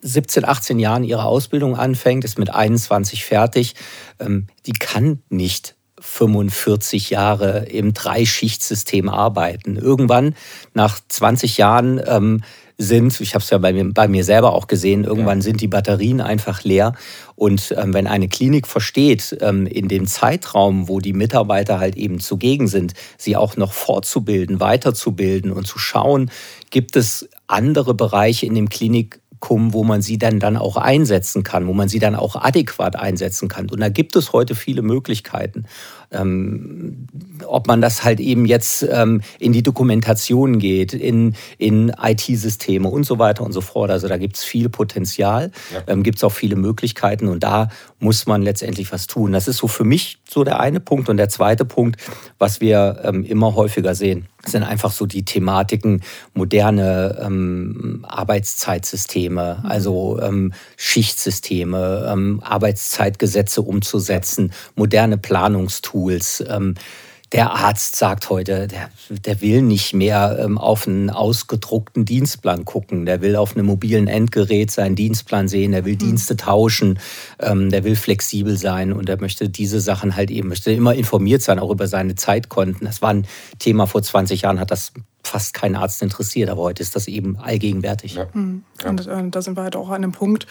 17, 0.00 0.44
18 0.44 0.78
Jahren 0.78 1.04
ihre 1.04 1.24
Ausbildung 1.24 1.76
anfängt, 1.76 2.24
ist 2.24 2.38
mit 2.38 2.50
21 2.50 3.24
fertig, 3.24 3.74
ähm, 4.18 4.46
die 4.66 4.72
kann 4.72 5.22
nicht 5.28 5.76
45 6.00 7.10
Jahre 7.10 7.66
im 7.66 7.92
Dreischichtsystem 7.92 9.10
arbeiten. 9.10 9.76
Irgendwann 9.76 10.34
nach 10.72 10.98
20 11.06 11.58
Jahren 11.58 12.00
ähm, 12.06 12.42
sind, 12.80 13.20
ich 13.20 13.34
habe 13.34 13.42
es 13.42 13.50
ja 13.50 13.58
bei 13.58 13.72
mir, 13.72 13.92
bei 13.92 14.08
mir 14.08 14.24
selber 14.24 14.54
auch 14.54 14.66
gesehen, 14.66 15.04
irgendwann 15.04 15.38
ja. 15.38 15.42
sind 15.42 15.60
die 15.60 15.68
Batterien 15.68 16.20
einfach 16.20 16.64
leer. 16.64 16.94
Und 17.36 17.74
ähm, 17.76 17.92
wenn 17.92 18.06
eine 18.06 18.28
Klinik 18.28 18.66
versteht, 18.66 19.36
ähm, 19.40 19.66
in 19.66 19.88
dem 19.88 20.06
Zeitraum, 20.06 20.88
wo 20.88 20.98
die 20.98 21.12
Mitarbeiter 21.12 21.78
halt 21.78 21.96
eben 21.96 22.20
zugegen 22.20 22.68
sind, 22.68 22.94
sie 23.18 23.36
auch 23.36 23.56
noch 23.56 23.72
fortzubilden, 23.72 24.60
weiterzubilden 24.60 25.52
und 25.52 25.66
zu 25.66 25.78
schauen, 25.78 26.30
gibt 26.70 26.96
es 26.96 27.28
andere 27.46 27.94
Bereiche 27.94 28.46
in 28.46 28.54
dem 28.54 28.68
Klinik, 28.68 29.20
wo 29.42 29.84
man 29.84 30.02
sie 30.02 30.18
dann, 30.18 30.38
dann 30.38 30.56
auch 30.56 30.76
einsetzen 30.76 31.42
kann, 31.42 31.66
wo 31.66 31.72
man 31.72 31.88
sie 31.88 31.98
dann 31.98 32.14
auch 32.14 32.36
adäquat 32.36 32.96
einsetzen 32.96 33.48
kann. 33.48 33.70
Und 33.70 33.80
da 33.80 33.88
gibt 33.88 34.14
es 34.16 34.32
heute 34.32 34.54
viele 34.54 34.82
Möglichkeiten. 34.82 35.64
Ähm, 36.12 37.06
ob 37.46 37.66
man 37.68 37.80
das 37.80 38.04
halt 38.04 38.20
eben 38.20 38.44
jetzt 38.46 38.86
ähm, 38.90 39.22
in 39.38 39.52
die 39.52 39.62
Dokumentation 39.62 40.58
geht, 40.58 40.92
in, 40.92 41.34
in 41.58 41.92
IT-Systeme 42.00 42.88
und 42.88 43.04
so 43.04 43.18
weiter 43.18 43.44
und 43.44 43.52
so 43.52 43.60
fort. 43.60 43.90
Also 43.90 44.08
da 44.08 44.16
gibt 44.16 44.36
es 44.36 44.44
viel 44.44 44.68
Potenzial, 44.68 45.50
ja. 45.72 45.82
ähm, 45.86 46.02
gibt 46.02 46.18
es 46.18 46.24
auch 46.24 46.32
viele 46.32 46.56
Möglichkeiten 46.56 47.28
und 47.28 47.42
da 47.42 47.68
muss 47.98 48.26
man 48.26 48.42
letztendlich 48.42 48.92
was 48.92 49.06
tun. 49.06 49.32
Das 49.32 49.46
ist 49.46 49.58
so 49.58 49.68
für 49.68 49.84
mich 49.84 50.18
so 50.28 50.44
der 50.44 50.60
eine 50.60 50.80
Punkt. 50.80 51.08
Und 51.08 51.16
der 51.16 51.28
zweite 51.28 51.64
Punkt, 51.64 52.00
was 52.38 52.60
wir 52.60 53.00
ähm, 53.04 53.24
immer 53.24 53.54
häufiger 53.54 53.94
sehen, 53.94 54.26
sind 54.46 54.62
einfach 54.62 54.90
so 54.90 55.04
die 55.04 55.24
Thematiken 55.24 56.02
moderne 56.32 57.18
ähm, 57.22 58.06
Arbeitszeitsysteme, 58.08 59.58
mhm. 59.60 59.66
also 59.68 60.18
ähm, 60.22 60.52
Schichtsysteme, 60.76 62.08
ähm, 62.10 62.40
Arbeitszeitgesetze 62.42 63.60
umzusetzen, 63.62 64.52
moderne 64.76 65.18
Planungstools. 65.18 65.99
Ähm, 66.08 66.74
der 67.32 67.52
Arzt 67.52 67.94
sagt 67.94 68.28
heute, 68.28 68.66
der, 68.66 68.90
der 69.24 69.40
will 69.40 69.62
nicht 69.62 69.94
mehr 69.94 70.36
ähm, 70.42 70.58
auf 70.58 70.88
einen 70.88 71.10
ausgedruckten 71.10 72.04
Dienstplan 72.04 72.64
gucken. 72.64 73.06
Der 73.06 73.20
will 73.20 73.36
auf 73.36 73.54
einem 73.54 73.66
mobilen 73.66 74.08
Endgerät 74.08 74.72
seinen 74.72 74.96
Dienstplan 74.96 75.46
sehen. 75.46 75.70
Der 75.70 75.84
will 75.84 75.94
mhm. 75.94 75.98
Dienste 75.98 76.36
tauschen. 76.36 76.98
Ähm, 77.38 77.70
der 77.70 77.84
will 77.84 77.94
flexibel 77.94 78.56
sein 78.56 78.92
und 78.92 79.08
er 79.08 79.20
möchte 79.20 79.48
diese 79.48 79.80
Sachen 79.80 80.16
halt 80.16 80.32
eben, 80.32 80.48
möchte 80.48 80.72
immer 80.72 80.94
informiert 80.94 81.42
sein, 81.42 81.60
auch 81.60 81.70
über 81.70 81.86
seine 81.86 82.16
Zeitkonten. 82.16 82.84
Das 82.84 83.00
war 83.00 83.10
ein 83.10 83.26
Thema 83.60 83.86
vor 83.86 84.02
20 84.02 84.42
Jahren, 84.42 84.58
hat 84.58 84.72
das 84.72 84.92
fast 85.22 85.54
keinen 85.54 85.76
Arzt 85.76 86.02
interessiert, 86.02 86.50
aber 86.50 86.62
heute 86.62 86.82
ist 86.82 86.96
das 86.96 87.08
eben 87.08 87.38
allgegenwärtig. 87.38 88.14
Ja. 88.14 88.26
Mhm. 88.32 88.64
Und 88.84 89.06
äh, 89.06 89.28
da 89.30 89.42
sind 89.42 89.56
wir 89.56 89.62
halt 89.62 89.76
auch 89.76 89.88
an 89.90 89.96
einem 89.96 90.12
Punkt, 90.12 90.46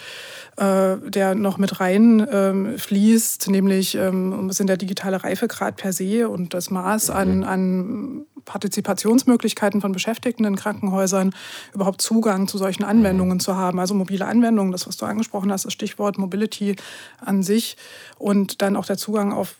äh, 0.57 0.97
der 1.09 1.35
noch 1.35 1.57
mit 1.57 1.79
rein 1.79 2.25
ähm, 2.31 2.77
fließt, 2.77 3.49
nämlich 3.49 3.95
ähm, 3.95 4.51
sind 4.51 4.67
der 4.67 4.77
digitale 4.77 5.23
Reifegrad 5.23 5.77
per 5.77 5.93
se 5.93 6.29
und 6.29 6.53
das 6.53 6.69
Maß 6.69 7.09
an, 7.09 7.37
mhm. 7.37 7.43
an 7.43 8.25
Partizipationsmöglichkeiten 8.45 9.81
von 9.81 9.91
Beschäftigten 9.91 10.45
in 10.45 10.55
Krankenhäusern, 10.55 11.33
überhaupt 11.73 12.01
Zugang 12.01 12.47
zu 12.47 12.57
solchen 12.57 12.83
Anwendungen 12.83 13.35
mhm. 13.35 13.41
zu 13.41 13.55
haben. 13.55 13.79
Also 13.79 13.93
mobile 13.93 14.25
Anwendungen, 14.25 14.71
das, 14.71 14.87
was 14.87 14.97
du 14.97 15.05
angesprochen 15.05 15.51
hast, 15.51 15.65
das 15.65 15.73
Stichwort 15.73 16.17
Mobility 16.17 16.75
an 17.19 17.43
sich 17.43 17.77
und 18.17 18.61
dann 18.61 18.75
auch 18.75 18.85
der 18.85 18.97
Zugang 18.97 19.33
auf 19.33 19.55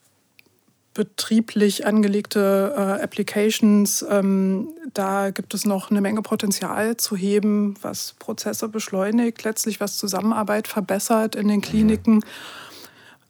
betrieblich 0.94 1.86
angelegte 1.86 2.74
äh, 2.76 3.04
Applications, 3.04 4.06
ähm, 4.10 4.70
da 4.94 5.30
gibt 5.30 5.54
es 5.54 5.66
noch 5.66 5.92
eine 5.92 6.02
Menge 6.02 6.22
Potenzial 6.22 6.98
zu 6.98 7.16
heben, 7.16 7.76
was 7.82 8.16
Prozesse 8.20 8.68
beschleunigt, 8.68 9.44
letztlich 9.44 9.80
was 9.80 9.98
Zusammenarbeit 9.98 10.68
verbessert 10.68 11.36
in 11.36 11.48
den 11.48 11.62
Kliniken. 11.62 12.24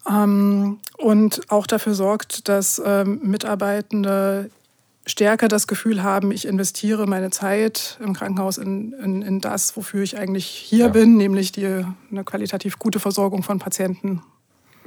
Ähm, 0.09 0.79
und 0.97 1.41
auch 1.49 1.67
dafür 1.67 1.93
sorgt, 1.93 2.47
dass 2.47 2.81
ähm, 2.83 3.19
Mitarbeitende 3.23 4.49
stärker 5.05 5.47
das 5.47 5.67
Gefühl 5.67 6.03
haben, 6.03 6.31
ich 6.31 6.45
investiere 6.45 7.07
meine 7.07 7.29
Zeit 7.29 7.97
im 8.03 8.13
Krankenhaus 8.13 8.57
in, 8.57 8.93
in, 8.93 9.21
in 9.21 9.41
das, 9.41 9.75
wofür 9.75 10.03
ich 10.03 10.17
eigentlich 10.17 10.45
hier 10.45 10.85
ja. 10.85 10.87
bin, 10.87 11.17
nämlich 11.17 11.51
die, 11.51 11.83
eine 12.11 12.23
qualitativ 12.23 12.79
gute 12.79 12.99
Versorgung 12.99 13.43
von 13.43 13.59
Patienten 13.59 14.21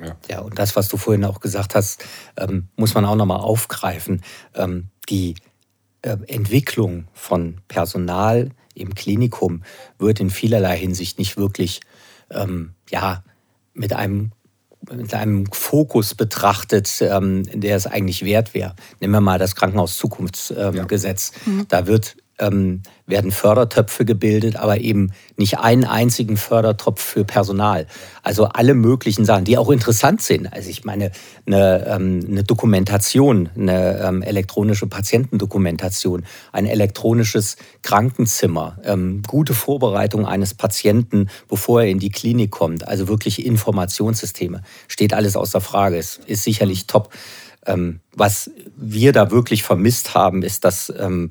ja. 0.02 0.16
ja, 0.28 0.40
und 0.40 0.58
das, 0.58 0.76
was 0.76 0.88
du 0.88 0.96
vorhin 0.96 1.24
auch 1.24 1.40
gesagt 1.40 1.74
hast, 1.74 2.04
ähm, 2.36 2.68
muss 2.76 2.94
man 2.94 3.04
auch 3.04 3.16
nochmal 3.16 3.40
aufgreifen. 3.40 4.22
Ähm, 4.54 4.88
die 5.08 5.34
äh, 6.02 6.16
Entwicklung 6.26 7.06
von 7.12 7.60
Personal 7.68 8.50
im 8.74 8.94
Klinikum 8.94 9.62
wird 9.98 10.20
in 10.20 10.30
vielerlei 10.30 10.76
Hinsicht 10.76 11.18
nicht 11.18 11.36
wirklich 11.36 11.80
ähm, 12.30 12.74
ja, 12.90 13.22
mit 13.74 13.92
einem 13.92 14.32
mit 14.90 15.14
einem 15.14 15.46
Fokus 15.46 16.16
betrachtet, 16.16 16.90
ähm, 17.02 17.44
der 17.52 17.76
es 17.76 17.86
eigentlich 17.86 18.24
wert 18.24 18.52
wäre. 18.52 18.74
Nehmen 18.98 19.12
wir 19.12 19.20
mal 19.20 19.38
das 19.38 19.54
Krankenhaus-Zukunftsgesetz. 19.54 21.32
Ähm, 21.46 21.52
ja. 21.52 21.52
mhm. 21.52 21.68
Da 21.68 21.86
wird 21.86 22.16
ähm, 22.38 22.82
werden 23.06 23.30
Fördertöpfe 23.30 24.04
gebildet, 24.04 24.56
aber 24.56 24.80
eben 24.80 25.12
nicht 25.36 25.58
einen 25.58 25.84
einzigen 25.84 26.36
Fördertopf 26.36 27.02
für 27.02 27.24
Personal. 27.24 27.86
Also 28.22 28.46
alle 28.46 28.74
möglichen 28.74 29.24
Sachen, 29.24 29.44
die 29.44 29.58
auch 29.58 29.70
interessant 29.70 30.22
sind. 30.22 30.52
Also 30.52 30.70
ich 30.70 30.84
meine, 30.84 31.12
eine, 31.46 31.86
ähm, 31.86 32.24
eine 32.28 32.44
Dokumentation, 32.44 33.50
eine 33.56 33.98
ähm, 33.98 34.22
elektronische 34.22 34.86
Patientendokumentation, 34.86 36.24
ein 36.52 36.66
elektronisches 36.66 37.56
Krankenzimmer, 37.82 38.78
ähm, 38.84 39.22
gute 39.26 39.54
Vorbereitung 39.54 40.26
eines 40.26 40.54
Patienten, 40.54 41.28
bevor 41.48 41.82
er 41.82 41.88
in 41.88 41.98
die 41.98 42.10
Klinik 42.10 42.50
kommt, 42.50 42.86
also 42.86 43.08
wirklich 43.08 43.44
Informationssysteme, 43.44 44.62
steht 44.88 45.14
alles 45.14 45.36
außer 45.36 45.60
Frage. 45.60 45.96
Es 45.96 46.20
ist 46.26 46.44
sicherlich 46.44 46.86
top. 46.86 47.10
Ähm, 47.64 48.00
was 48.14 48.50
wir 48.76 49.12
da 49.12 49.30
wirklich 49.30 49.62
vermisst 49.62 50.14
haben, 50.14 50.42
ist, 50.42 50.64
dass 50.64 50.92
ähm, 50.98 51.30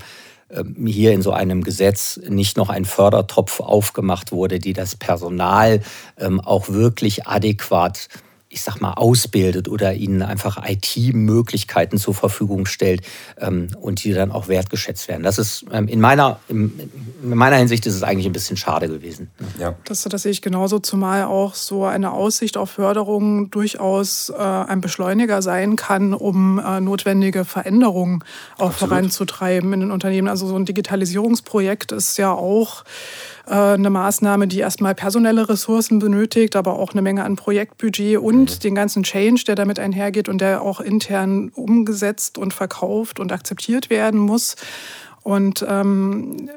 hier 0.86 1.14
in 1.14 1.22
so 1.22 1.32
einem 1.32 1.64
Gesetz 1.64 2.20
nicht 2.28 2.58
noch 2.58 2.70
ein 2.70 2.86
Fördertopf 2.86 3.60
aufgemacht 3.60 4.32
wurde, 4.32 4.60
die 4.60 4.74
das 4.74 4.96
Personal 4.96 5.82
ähm, 6.18 6.40
auch 6.40 6.70
wirklich 6.70 7.28
adäquat 7.28 8.08
ich 8.52 8.62
sag 8.62 8.82
mal, 8.82 8.94
ausbildet 8.94 9.70
oder 9.70 9.94
ihnen 9.94 10.22
einfach 10.22 10.62
IT-Möglichkeiten 10.68 11.98
zur 11.98 12.14
Verfügung 12.14 12.66
stellt 12.66 13.02
ähm, 13.38 13.68
und 13.80 14.04
die 14.04 14.12
dann 14.14 14.32
auch 14.32 14.50
wertgeschätzt 14.50 15.08
werden. 15.08 15.24
Das 15.24 15.40
ist 15.40 15.66
ähm, 15.72 15.88
in, 15.88 16.02
meiner, 16.02 16.40
in, 16.50 16.78
in, 17.24 17.30
meiner 17.30 17.56
Hinsicht 17.56 17.86
ist 17.86 17.96
es 17.96 18.04
eigentlich 18.04 18.26
ein 18.26 18.34
bisschen 18.34 18.58
schade 18.58 18.90
gewesen. 18.90 19.32
Ja. 19.58 19.76
Das, 19.86 20.04
das 20.04 20.24
sehe 20.24 20.32
ich 20.32 20.42
genauso, 20.42 20.80
zumal 20.80 21.24
auch 21.24 21.56
so 21.56 21.86
eine 21.86 22.12
Aussicht 22.12 22.58
auf 22.58 22.72
Förderung 22.72 23.50
durchaus 23.52 24.30
äh, 24.30 24.42
ein 24.42 24.82
Beschleuniger 24.82 25.42
sein 25.42 25.78
kann, 25.78 26.14
um 26.14 26.60
äh, 26.60 26.82
notwendige 26.82 27.46
Veränderungen 27.46 28.24
auch 28.58 28.72
Absolut. 28.72 28.90
voranzutreiben 28.90 29.72
in 29.72 29.80
den 29.80 29.92
Unternehmen. 29.92 30.28
Also 30.28 30.48
so 30.48 30.58
ein 30.58 30.66
Digitalisierungsprojekt 30.66 31.94
ist 31.94 32.18
ja 32.18 32.34
auch 32.34 32.84
eine 33.46 33.90
Maßnahme, 33.90 34.48
die 34.48 34.60
erstmal 34.60 34.96
personelle 34.96 35.50
Ressourcen 35.50 36.00
benötigt, 36.00 36.56
aber 36.56 36.78
auch 36.78 36.92
eine 36.92 37.02
Menge 37.02 37.24
an 37.24 37.36
Projektbudget 37.36 38.18
und 38.18 38.56
mhm. 38.56 38.60
den 38.60 38.76
ganzen 38.76 39.04
Change, 39.04 39.44
der 39.48 39.56
damit 39.56 39.80
einhergeht 39.80 40.30
und 40.30 40.42
der 40.42 40.62
auch 40.62 40.80
intern 40.80 41.50
umgesetzt 41.50 42.38
und 42.38 42.54
verkauft 42.54 43.20
und 43.20 43.32
akzeptiert 43.32 43.90
werden 43.90 44.20
muss. 44.20 44.56
Und 45.24 45.66
ähm, 45.68 46.50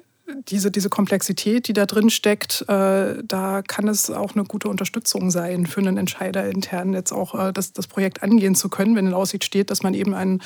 diese, 0.48 0.70
diese 0.70 0.88
Komplexität, 0.88 1.68
die 1.68 1.72
da 1.72 1.86
drin 1.86 2.10
steckt, 2.10 2.64
äh, 2.68 3.22
da 3.22 3.62
kann 3.62 3.88
es 3.88 4.10
auch 4.10 4.34
eine 4.34 4.44
gute 4.44 4.68
Unterstützung 4.68 5.30
sein 5.30 5.66
für 5.66 5.80
einen 5.80 5.96
Entscheider 5.96 6.48
intern, 6.48 6.92
jetzt 6.92 7.12
auch 7.12 7.34
äh, 7.34 7.52
das, 7.52 7.72
das 7.72 7.86
Projekt 7.86 8.22
angehen 8.22 8.54
zu 8.54 8.68
können, 8.68 8.96
wenn 8.96 9.06
in 9.06 9.14
Aussicht 9.14 9.44
steht, 9.44 9.70
dass 9.70 9.82
man 9.82 9.94
eben 9.94 10.14
einen 10.14 10.42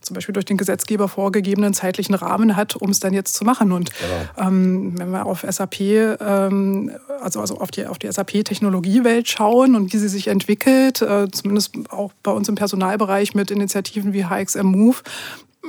zum 0.00 0.14
Beispiel 0.14 0.32
durch 0.32 0.44
den 0.44 0.56
Gesetzgeber 0.56 1.08
vorgegebenen 1.08 1.74
zeitlichen 1.74 2.14
Rahmen 2.14 2.56
hat, 2.56 2.76
um 2.76 2.90
es 2.90 3.00
dann 3.00 3.12
jetzt 3.12 3.34
zu 3.34 3.44
machen. 3.44 3.72
Und 3.72 3.90
genau. 3.94 4.48
ähm, 4.48 4.98
wenn 4.98 5.10
wir 5.10 5.26
auf 5.26 5.44
SAP, 5.48 5.80
ähm, 5.80 6.90
also, 7.20 7.40
also 7.40 7.58
auf 7.58 7.70
die, 7.70 7.86
auf 7.86 7.98
die 7.98 8.10
SAP-Technologiewelt 8.10 9.28
schauen 9.28 9.74
und 9.74 9.92
wie 9.92 9.98
sie 9.98 10.08
sich 10.08 10.28
entwickelt, 10.28 11.02
äh, 11.02 11.28
zumindest 11.30 11.72
auch 11.90 12.12
bei 12.22 12.30
uns 12.30 12.48
im 12.48 12.54
Personalbereich 12.54 13.34
mit 13.34 13.50
Initiativen 13.50 14.12
wie 14.12 14.24
HXM 14.24 14.66
Move, 14.66 14.98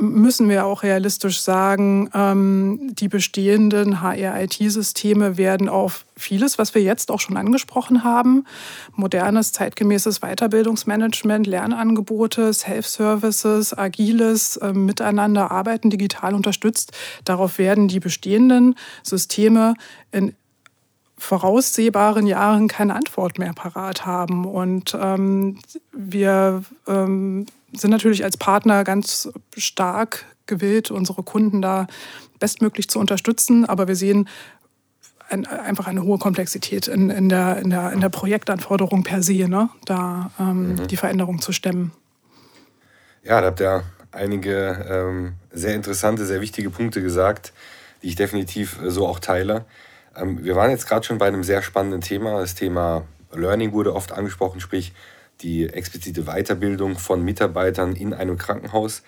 müssen 0.02 0.50
wir 0.50 0.66
auch 0.66 0.84
realistisch 0.84 1.42
sagen, 1.42 2.10
ähm, 2.14 2.94
die 2.94 3.08
bestehenden 3.08 4.02
HR-IT-Systeme 4.02 5.38
werden 5.38 5.70
auf 5.70 6.06
vieles, 6.18 6.58
was 6.58 6.76
wir 6.76 6.82
jetzt 6.82 7.12
auch 7.12 7.20
schon 7.20 7.38
angesprochen 7.38 8.04
haben, 8.04 8.46
modernes, 8.96 9.54
zeitgemäßes 9.54 10.20
Weiterbildungsmanagement, 10.20 11.48
Lernangebote, 11.48 12.54
Self-Services, 12.54 13.78
agiles 13.78 14.58
äh, 14.58 14.74
Miteinander, 14.74 15.52
Arbeiten 15.52 15.90
digital 15.90 16.34
unterstützt. 16.34 16.92
Darauf 17.24 17.58
werden 17.58 17.88
die 17.88 18.00
bestehenden 18.00 18.76
Systeme 19.04 19.76
in 20.12 20.36
voraussehbaren 21.18 22.26
Jahren 22.26 22.68
keine 22.68 22.96
Antwort 22.96 23.38
mehr 23.38 23.54
parat 23.54 24.08
haben. 24.08 24.46
Und 24.46 24.98
ähm, 25.00 25.60
wir 25.92 26.64
ähm, 26.88 27.46
sind 27.74 27.92
natürlich 27.92 28.24
als 28.24 28.38
Partner 28.38 28.84
ganz 28.84 29.30
stark 29.58 30.26
gewillt, 30.46 30.92
unsere 30.92 31.24
Kunden 31.24 31.62
da 31.62 31.88
bestmöglich 32.40 32.90
zu 32.90 33.00
unterstützen. 33.00 33.66
Aber 33.66 33.88
wir 33.88 33.96
sehen 33.96 34.28
ein, 35.30 35.46
einfach 35.46 35.88
eine 35.88 36.04
hohe 36.04 36.18
Komplexität 36.18 36.88
in, 36.88 37.10
in, 37.10 37.30
der, 37.30 37.58
in, 37.58 37.70
der, 37.70 37.92
in 37.94 38.02
der 38.02 38.10
Projektanforderung 38.10 39.04
per 39.04 39.24
se, 39.24 39.48
ne? 39.48 39.70
da 39.86 40.32
ähm, 40.40 40.74
mhm. 40.74 40.88
die 40.88 40.98
Veränderung 40.98 41.42
zu 41.42 41.52
stemmen. 41.52 41.92
Ja, 43.24 43.40
da 43.40 43.48
habt 43.48 43.62
ihr 43.62 43.84
einige 44.12 44.86
ähm, 44.90 45.34
sehr 45.52 45.76
interessante, 45.76 46.26
sehr 46.26 46.42
wichtige 46.42 46.70
Punkte 46.70 47.02
gesagt, 47.02 47.54
die 48.02 48.08
ich 48.08 48.16
definitiv 48.16 48.80
so 48.86 49.08
auch 49.08 49.20
teile. 49.20 49.66
Ähm, 50.16 50.44
wir 50.44 50.56
waren 50.56 50.72
jetzt 50.72 50.88
gerade 50.88 51.06
schon 51.06 51.18
bei 51.18 51.28
einem 51.28 51.44
sehr 51.44 51.62
spannenden 51.62 52.02
Thema. 52.02 52.40
Das 52.40 52.56
Thema 52.56 53.04
Learning 53.32 53.72
wurde 53.72 53.96
oft 53.96 54.12
angesprochen, 54.12 54.60
sprich 54.60 54.94
die 55.42 55.68
explizite 55.68 56.24
Weiterbildung 56.24 56.98
von 56.98 57.24
Mitarbeitern 57.24 57.96
in 57.96 58.14
einem 58.14 58.38
Krankenhaus. 58.38 59.04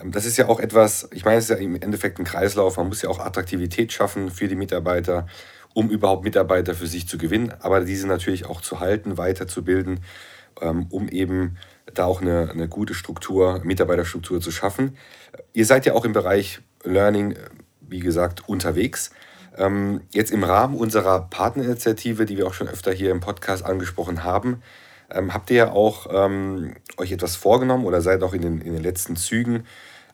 Ähm, 0.00 0.12
das 0.12 0.24
ist 0.24 0.36
ja 0.36 0.48
auch 0.48 0.60
etwas, 0.60 1.08
ich 1.12 1.24
meine, 1.24 1.38
es 1.38 1.44
ist 1.44 1.50
ja 1.50 1.56
im 1.56 1.76
Endeffekt 1.76 2.18
ein 2.18 2.24
Kreislauf. 2.24 2.76
Man 2.76 2.88
muss 2.88 3.02
ja 3.02 3.08
auch 3.08 3.18
Attraktivität 3.18 3.92
schaffen 3.92 4.30
für 4.30 4.48
die 4.48 4.54
Mitarbeiter, 4.54 5.26
um 5.74 5.90
überhaupt 5.90 6.24
Mitarbeiter 6.24 6.74
für 6.74 6.86
sich 6.86 7.08
zu 7.08 7.18
gewinnen, 7.18 7.52
aber 7.60 7.80
diese 7.80 8.06
natürlich 8.06 8.46
auch 8.46 8.60
zu 8.60 8.80
halten, 8.80 9.16
weiterzubilden, 9.16 10.00
ähm, 10.60 10.86
um 10.90 11.08
eben 11.08 11.56
da 11.94 12.04
auch 12.04 12.20
eine, 12.20 12.50
eine 12.50 12.68
gute 12.68 12.94
Struktur, 12.94 13.60
Mitarbeiterstruktur 13.64 14.40
zu 14.40 14.50
schaffen. 14.50 14.96
Ihr 15.52 15.66
seid 15.66 15.86
ja 15.86 15.94
auch 15.94 16.04
im 16.04 16.12
Bereich 16.12 16.60
Learning, 16.84 17.36
wie 17.80 18.00
gesagt, 18.00 18.48
unterwegs. 18.48 19.10
Ähm, 19.56 20.02
jetzt 20.12 20.30
im 20.30 20.44
Rahmen 20.44 20.76
unserer 20.76 21.22
Partnerinitiative, 21.28 22.24
die 22.24 22.36
wir 22.36 22.46
auch 22.46 22.54
schon 22.54 22.68
öfter 22.68 22.92
hier 22.92 23.10
im 23.10 23.20
Podcast 23.20 23.64
angesprochen 23.64 24.24
haben, 24.24 24.62
ähm, 25.14 25.34
habt 25.34 25.50
ihr 25.50 25.56
ja 25.56 25.72
auch 25.72 26.06
ähm, 26.10 26.74
euch 26.96 27.12
etwas 27.12 27.36
vorgenommen 27.36 27.84
oder 27.84 28.00
seid 28.00 28.22
auch 28.22 28.34
in 28.34 28.42
den, 28.42 28.60
in 28.60 28.72
den 28.72 28.82
letzten 28.82 29.16
Zügen, 29.16 29.64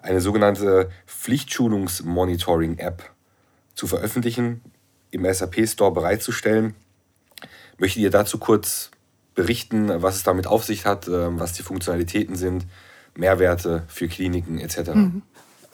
eine 0.02 0.20
sogenannte 0.20 0.90
Pflichtschulungsmonitoring-App 1.06 3.02
zu 3.74 3.86
veröffentlichen, 3.86 4.60
im 5.10 5.24
SAP-Store 5.32 5.92
bereitzustellen. 5.92 6.74
Möchtet 7.78 8.02
ihr 8.02 8.10
dazu 8.10 8.38
kurz 8.38 8.90
berichten, 9.34 9.90
was 10.02 10.16
es 10.16 10.22
damit 10.24 10.46
auf 10.46 10.64
sich 10.64 10.84
hat, 10.84 11.08
ähm, 11.08 11.38
was 11.38 11.52
die 11.52 11.62
Funktionalitäten 11.62 12.36
sind, 12.36 12.66
Mehrwerte 13.14 13.84
für 13.88 14.08
Kliniken 14.08 14.58
etc.? 14.58 14.94
Mhm. 14.94 15.22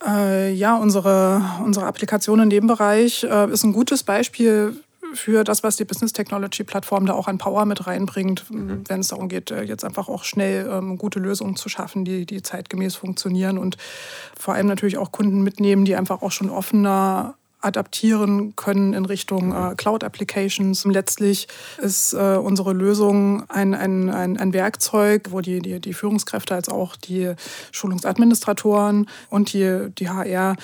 Äh, 0.06 0.52
ja, 0.52 0.76
unsere, 0.76 1.42
unsere 1.64 1.86
Applikation 1.86 2.40
in 2.40 2.50
dem 2.50 2.66
Bereich 2.66 3.24
äh, 3.24 3.50
ist 3.50 3.64
ein 3.64 3.72
gutes 3.72 4.02
Beispiel 4.02 4.76
für 5.14 5.44
das, 5.44 5.62
was 5.62 5.76
die 5.76 5.84
Business 5.84 6.12
Technology 6.12 6.64
Plattform 6.64 7.06
da 7.06 7.14
auch 7.14 7.28
an 7.28 7.38
Power 7.38 7.64
mit 7.64 7.86
reinbringt, 7.86 8.50
mhm. 8.50 8.84
wenn 8.88 9.00
es 9.00 9.08
darum 9.08 9.28
geht, 9.28 9.50
äh, 9.50 9.62
jetzt 9.62 9.84
einfach 9.84 10.08
auch 10.08 10.24
schnell 10.24 10.68
ähm, 10.70 10.98
gute 10.98 11.18
Lösungen 11.18 11.56
zu 11.56 11.68
schaffen, 11.68 12.04
die, 12.04 12.26
die 12.26 12.42
zeitgemäß 12.42 12.96
funktionieren 12.96 13.58
und 13.58 13.76
vor 14.38 14.54
allem 14.54 14.66
natürlich 14.66 14.98
auch 14.98 15.12
Kunden 15.12 15.42
mitnehmen, 15.42 15.84
die 15.84 15.96
einfach 15.96 16.22
auch 16.22 16.32
schon 16.32 16.50
offener 16.50 17.36
adaptieren 17.64 18.54
können 18.56 18.92
in 18.92 19.04
Richtung 19.04 19.52
äh, 19.52 19.74
Cloud 19.76 20.04
Applications. 20.04 20.84
Letztlich 20.84 21.48
ist 21.78 22.12
äh, 22.12 22.36
unsere 22.36 22.72
Lösung 22.72 23.48
ein, 23.48 23.74
ein, 23.74 24.10
ein, 24.10 24.36
ein, 24.36 24.52
Werkzeug, 24.52 25.28
wo 25.30 25.40
die, 25.40 25.60
die, 25.60 25.80
die 25.80 25.94
Führungskräfte 25.94 26.54
als 26.54 26.68
auch 26.68 26.96
die 26.96 27.32
Schulungsadministratoren 27.72 29.08
und 29.30 29.52
die, 29.52 29.88
die 29.98 30.08
HR 30.08 30.56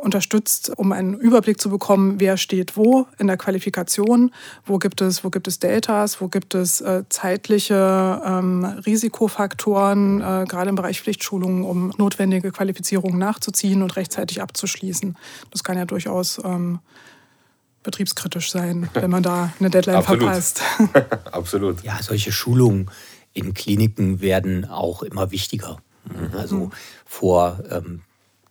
unterstützt, 0.00 0.72
um 0.76 0.92
einen 0.92 1.14
Überblick 1.14 1.60
zu 1.60 1.70
bekommen, 1.70 2.20
wer 2.20 2.36
steht 2.36 2.76
wo 2.76 3.06
in 3.18 3.26
der 3.26 3.36
Qualifikation, 3.36 4.30
wo 4.64 4.78
gibt 4.78 5.00
es, 5.00 5.24
wo 5.24 5.30
gibt 5.30 5.48
es 5.48 5.58
Deltas, 5.58 6.20
wo 6.20 6.28
gibt 6.28 6.54
es 6.54 6.80
äh, 6.80 7.02
zeitliche 7.08 8.22
ähm, 8.24 8.64
Risikofaktoren, 8.64 10.20
äh, 10.20 10.44
gerade 10.48 10.68
im 10.68 10.76
Bereich 10.76 11.00
Pflichtschulungen, 11.00 11.64
um 11.64 11.92
notwendige 11.98 12.52
Qualifizierungen 12.52 13.18
nachzuziehen 13.18 13.82
und 13.82 13.96
rechtzeitig 13.96 14.40
abzuschließen. 14.42 15.16
Das 15.50 15.64
kann 15.64 15.78
ja 15.78 15.84
durchaus 15.84 16.38
ähm, 16.44 16.80
betriebskritisch 17.82 18.50
sein, 18.50 18.88
wenn 18.94 19.10
man 19.10 19.22
da 19.22 19.52
eine 19.60 19.70
Deadline 19.70 19.96
Absolut. 19.98 20.22
verpasst. 20.22 20.62
Absolut. 21.32 21.82
Ja, 21.82 22.02
solche 22.02 22.32
Schulungen 22.32 22.90
in 23.32 23.54
Kliniken 23.54 24.20
werden 24.20 24.64
auch 24.64 25.02
immer 25.02 25.30
wichtiger. 25.30 25.78
Mhm. 26.04 26.36
Also 26.36 26.70
vor 27.04 27.62
ähm, 27.70 28.02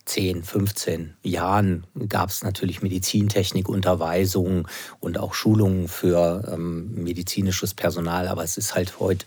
10, 0.06 0.44
15 0.44 1.14
Jahren 1.22 1.86
gab 2.08 2.28
es 2.28 2.42
natürlich 2.42 2.82
Medizintechnikunterweisungen 2.82 4.66
und 5.00 5.18
auch 5.18 5.34
Schulungen 5.34 5.88
für 5.88 6.50
ähm, 6.52 7.02
medizinisches 7.02 7.74
Personal, 7.74 8.28
aber 8.28 8.44
es 8.44 8.58
ist 8.58 8.74
halt 8.74 9.00
heute 9.00 9.24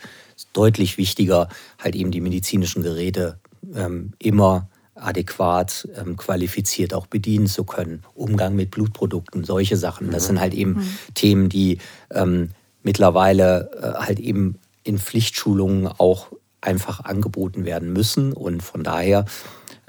deutlich 0.53 0.97
wichtiger, 0.97 1.50
halt 1.79 1.95
eben 1.95 2.12
die 2.12 2.21
medizinischen 2.21 2.83
Geräte 2.83 3.39
ähm, 3.74 4.13
immer 4.19 4.69
adäquat 5.00 5.88
ähm, 5.96 6.18
qualifiziert 6.18 6.94
auch 6.94 7.08
bedienen 7.08 7.48
zu 7.48 7.63
können. 7.63 8.04
Umgang 8.13 8.56
mit 8.56 8.72
Blutprodukten, 8.72 9.44
solche 9.44 9.77
Sachen. 9.77 10.12
Das 10.12 10.24
mhm. 10.24 10.27
sind 10.27 10.39
halt 10.39 10.54
eben 10.54 10.72
mhm. 10.74 10.98
Themen, 11.13 11.50
die 11.50 11.80
ähm, 12.12 12.50
mittlerweile 12.84 13.72
äh, 13.82 14.06
halt 14.06 14.20
eben 14.20 14.60
in 14.84 14.98
Pflichtschulungen 14.98 15.88
auch 15.88 16.27
einfach 16.62 17.04
angeboten 17.04 17.66
werden 17.66 17.94
müssen. 17.94 18.34
Und 18.34 18.63
von 18.63 18.84
daher 18.84 19.25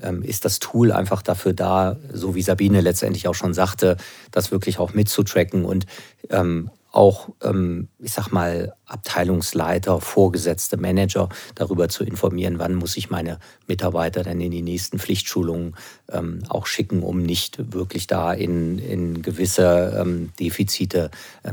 ähm, 0.03 0.23
ist 0.23 0.45
das 0.45 0.59
Tool 0.59 0.93
einfach 0.93 1.23
dafür 1.23 1.53
da, 1.53 1.97
so 2.13 2.35
wie 2.35 2.43
Sabine 2.43 2.81
letztendlich 2.81 3.29
auch 3.29 3.35
schon 3.35 3.55
sagte, 3.55 3.97
das 4.31 4.51
wirklich 4.51 4.79
auch 4.79 4.95
mitzutracken 4.95 5.65
und 5.65 5.87
ähm, 6.31 6.71
auch, 6.91 7.29
ähm, 7.43 7.89
ich 7.99 8.13
sag 8.13 8.31
mal, 8.31 8.75
Abteilungsleiter, 8.87 10.01
Vorgesetzte, 10.01 10.77
Manager 10.77 11.29
darüber 11.55 11.89
zu 11.89 12.05
informieren, 12.05 12.59
wann 12.59 12.75
muss 12.75 12.97
ich 12.97 13.11
meine 13.11 13.39
Mitarbeiter 13.67 14.23
dann 14.23 14.41
in 14.41 14.51
die 14.51 14.63
nächsten 14.63 14.99
Pflichtschulungen 14.99 15.77
ähm, 16.11 16.43
auch 16.49 16.67
schicken, 16.67 17.03
um 17.03 17.23
nicht 17.23 17.73
wirklich 17.73 18.07
da 18.07 18.33
in, 18.33 18.79
in 18.79 19.23
gewisse 19.23 19.99
ähm, 20.01 20.31
Defizite 20.41 21.11
äh, 21.43 21.53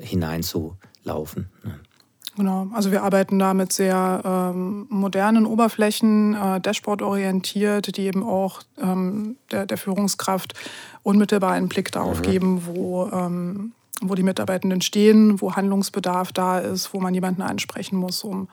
hineinzulaufen. 0.00 1.48
Ne? 1.62 1.80
Genau, 2.36 2.66
also 2.72 2.90
wir 2.90 3.04
arbeiten 3.04 3.38
da 3.38 3.54
mit 3.54 3.72
sehr 3.72 4.22
ähm, 4.24 4.86
modernen 4.88 5.46
Oberflächen, 5.46 6.34
äh, 6.34 6.60
Dashboard-orientiert, 6.60 7.96
die 7.96 8.02
eben 8.02 8.24
auch 8.24 8.62
ähm, 8.80 9.36
der, 9.52 9.66
der, 9.66 9.78
Führungskraft 9.78 10.54
unmittelbar 11.04 11.52
einen 11.52 11.68
Blick 11.68 11.92
darauf 11.92 12.18
mhm. 12.18 12.22
geben, 12.22 12.62
wo 12.66 13.08
ähm, 13.12 13.72
wo 14.08 14.14
die 14.14 14.22
Mitarbeitenden 14.22 14.80
stehen, 14.80 15.40
wo 15.40 15.54
Handlungsbedarf 15.54 16.32
da 16.32 16.58
ist, 16.58 16.92
wo 16.94 17.00
man 17.00 17.14
jemanden 17.14 17.42
ansprechen 17.42 17.96
muss, 17.96 18.24
um, 18.24 18.48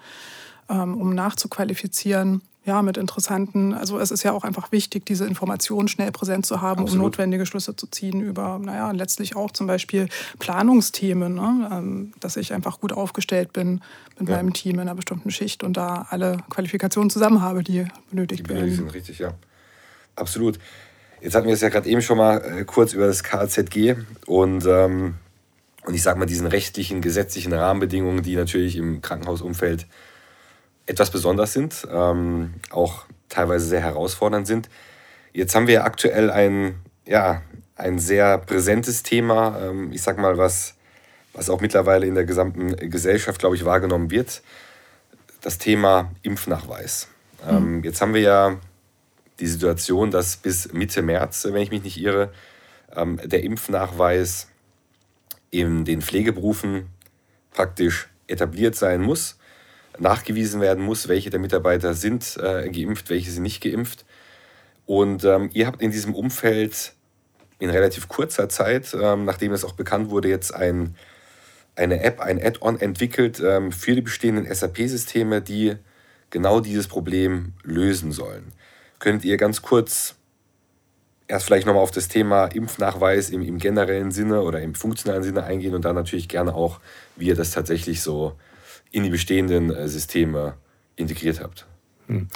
ähm, 0.69 0.97
um 0.99 1.13
nachzuqualifizieren. 1.13 2.41
Ja, 2.63 2.83
mit 2.83 2.95
interessanten, 2.95 3.73
also 3.73 3.97
es 3.97 4.11
ist 4.11 4.21
ja 4.21 4.33
auch 4.33 4.43
einfach 4.43 4.71
wichtig, 4.71 5.03
diese 5.07 5.25
Informationen 5.25 5.87
schnell 5.87 6.11
präsent 6.11 6.45
zu 6.45 6.61
haben, 6.61 6.81
Absolut. 6.81 6.93
um 6.93 7.05
notwendige 7.07 7.47
Schlüsse 7.47 7.75
zu 7.75 7.87
ziehen 7.87 8.21
über, 8.21 8.59
naja, 8.59 8.91
letztlich 8.91 9.35
auch 9.35 9.49
zum 9.49 9.65
Beispiel 9.65 10.09
Planungsthemen, 10.37 11.33
ne? 11.33 11.69
Ähm, 11.71 12.13
dass 12.19 12.37
ich 12.37 12.53
einfach 12.53 12.79
gut 12.79 12.93
aufgestellt 12.93 13.51
bin 13.51 13.81
mit 14.19 14.29
ja. 14.29 14.35
meinem 14.35 14.53
Team 14.53 14.75
in 14.75 14.81
einer 14.81 14.93
bestimmten 14.93 15.31
Schicht 15.31 15.63
und 15.63 15.75
da 15.75 16.05
alle 16.11 16.37
Qualifikationen 16.51 17.09
zusammen 17.09 17.41
habe, 17.41 17.63
die 17.63 17.87
benötigt 18.11 18.45
die 18.45 18.53
werden. 18.53 18.75
Sind 18.75 18.93
richtig, 18.93 19.17
ja. 19.17 19.33
Absolut. 20.15 20.59
Jetzt 21.21 21.35
hatten 21.35 21.47
wir 21.47 21.53
es 21.53 21.61
ja 21.61 21.69
gerade 21.69 21.87
eben 21.89 22.01
schon 22.01 22.17
mal 22.17 22.37
äh, 22.37 22.63
kurz 22.65 22.93
über 22.93 23.07
das 23.07 23.23
KZG 23.23 23.95
und 24.25 24.65
ähm, 24.65 25.15
und 25.85 25.93
ich 25.93 26.03
sage 26.03 26.19
mal 26.19 26.25
diesen 26.25 26.47
rechtlichen, 26.47 27.01
gesetzlichen 27.01 27.53
Rahmenbedingungen, 27.53 28.23
die 28.23 28.35
natürlich 28.35 28.75
im 28.75 29.01
Krankenhausumfeld 29.01 29.87
etwas 30.85 31.11
besonders 31.11 31.53
sind, 31.53 31.87
ähm, 31.91 32.55
auch 32.69 33.05
teilweise 33.29 33.65
sehr 33.65 33.81
herausfordernd 33.81 34.45
sind. 34.45 34.69
Jetzt 35.33 35.55
haben 35.55 35.67
wir 35.67 35.85
aktuell 35.85 36.29
ein, 36.29 36.75
ja, 37.05 37.41
ein 37.75 37.97
sehr 37.97 38.37
präsentes 38.37 39.03
Thema, 39.03 39.59
ähm, 39.61 39.91
ich 39.91 40.01
sage 40.01 40.21
mal, 40.21 40.37
was, 40.37 40.75
was 41.33 41.49
auch 41.49 41.61
mittlerweile 41.61 42.05
in 42.05 42.15
der 42.15 42.25
gesamten 42.25 42.75
Gesellschaft, 42.89 43.39
glaube 43.39 43.55
ich, 43.55 43.65
wahrgenommen 43.65 44.11
wird. 44.11 44.41
Das 45.41 45.57
Thema 45.57 46.11
Impfnachweis. 46.21 47.07
Ähm, 47.47 47.77
mhm. 47.77 47.83
Jetzt 47.83 48.01
haben 48.01 48.13
wir 48.13 48.21
ja 48.21 48.57
die 49.39 49.47
Situation, 49.47 50.11
dass 50.11 50.37
bis 50.37 50.71
Mitte 50.73 51.01
März, 51.01 51.47
wenn 51.49 51.61
ich 51.61 51.71
mich 51.71 51.83
nicht 51.83 51.99
irre, 51.99 52.31
ähm, 52.95 53.19
der 53.23 53.43
Impfnachweis 53.43 54.50
in 55.51 55.85
den 55.85 56.01
Pflegeberufen 56.01 56.87
praktisch 57.51 58.09
etabliert 58.27 58.75
sein 58.75 59.01
muss, 59.01 59.37
nachgewiesen 59.99 60.61
werden 60.61 60.83
muss, 60.83 61.07
welche 61.07 61.29
der 61.29 61.39
Mitarbeiter 61.39 61.93
sind 61.93 62.37
äh, 62.37 62.69
geimpft, 62.69 63.09
welche 63.09 63.29
sind 63.29 63.43
nicht 63.43 63.61
geimpft. 63.61 64.05
Und 64.85 65.23
ähm, 65.23 65.49
ihr 65.53 65.67
habt 65.67 65.81
in 65.81 65.91
diesem 65.91 66.15
Umfeld 66.15 66.93
in 67.59 67.69
relativ 67.69 68.07
kurzer 68.07 68.49
Zeit, 68.49 68.95
ähm, 68.99 69.25
nachdem 69.25 69.53
es 69.53 69.63
auch 69.63 69.73
bekannt 69.73 70.09
wurde, 70.09 70.29
jetzt 70.29 70.53
ein, 70.53 70.95
eine 71.75 72.01
App, 72.03 72.19
ein 72.19 72.41
Add-on 72.43 72.79
entwickelt 72.79 73.41
ähm, 73.45 73.71
für 73.71 73.93
die 73.93 74.01
bestehenden 74.01 74.51
SAP-Systeme, 74.51 75.41
die 75.41 75.75
genau 76.29 76.61
dieses 76.61 76.87
Problem 76.87 77.53
lösen 77.63 78.11
sollen. 78.11 78.53
Könnt 78.99 79.23
ihr 79.25 79.37
ganz 79.37 79.61
kurz 79.61 80.15
erst 81.31 81.45
vielleicht 81.45 81.65
nochmal 81.65 81.81
auf 81.81 81.91
das 81.91 82.09
Thema 82.09 82.45
Impfnachweis 82.45 83.29
im, 83.29 83.41
im, 83.41 83.57
generellen 83.57 84.11
Sinne 84.11 84.41
oder 84.41 84.61
im 84.61 84.75
funktionalen 84.75 85.23
Sinne 85.23 85.43
eingehen 85.43 85.73
und 85.73 85.85
dann 85.85 85.95
natürlich 85.95 86.27
gerne 86.27 86.53
auch, 86.53 86.79
wie 87.15 87.27
ihr 87.27 87.35
das 87.35 87.51
tatsächlich 87.51 88.01
so 88.01 88.33
in 88.91 89.03
die 89.03 89.09
bestehenden 89.09 89.73
äh, 89.73 89.87
Systeme 89.87 90.55
integriert 90.97 91.39
habt. 91.39 91.65
Hm. 92.07 92.27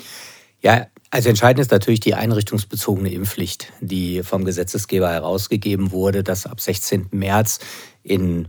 Ja, 0.61 0.87
also 1.11 1.27
entscheidend 1.27 1.59
ist 1.59 1.71
natürlich 1.71 1.99
die 1.99 2.15
einrichtungsbezogene 2.15 3.11
Impfpflicht, 3.11 3.73
die 3.81 4.23
vom 4.23 4.45
Gesetzesgeber 4.45 5.09
herausgegeben 5.11 5.91
wurde, 5.91 6.23
dass 6.23 6.47
ab 6.47 6.61
16. 6.61 7.09
März 7.11 7.59
in 8.01 8.47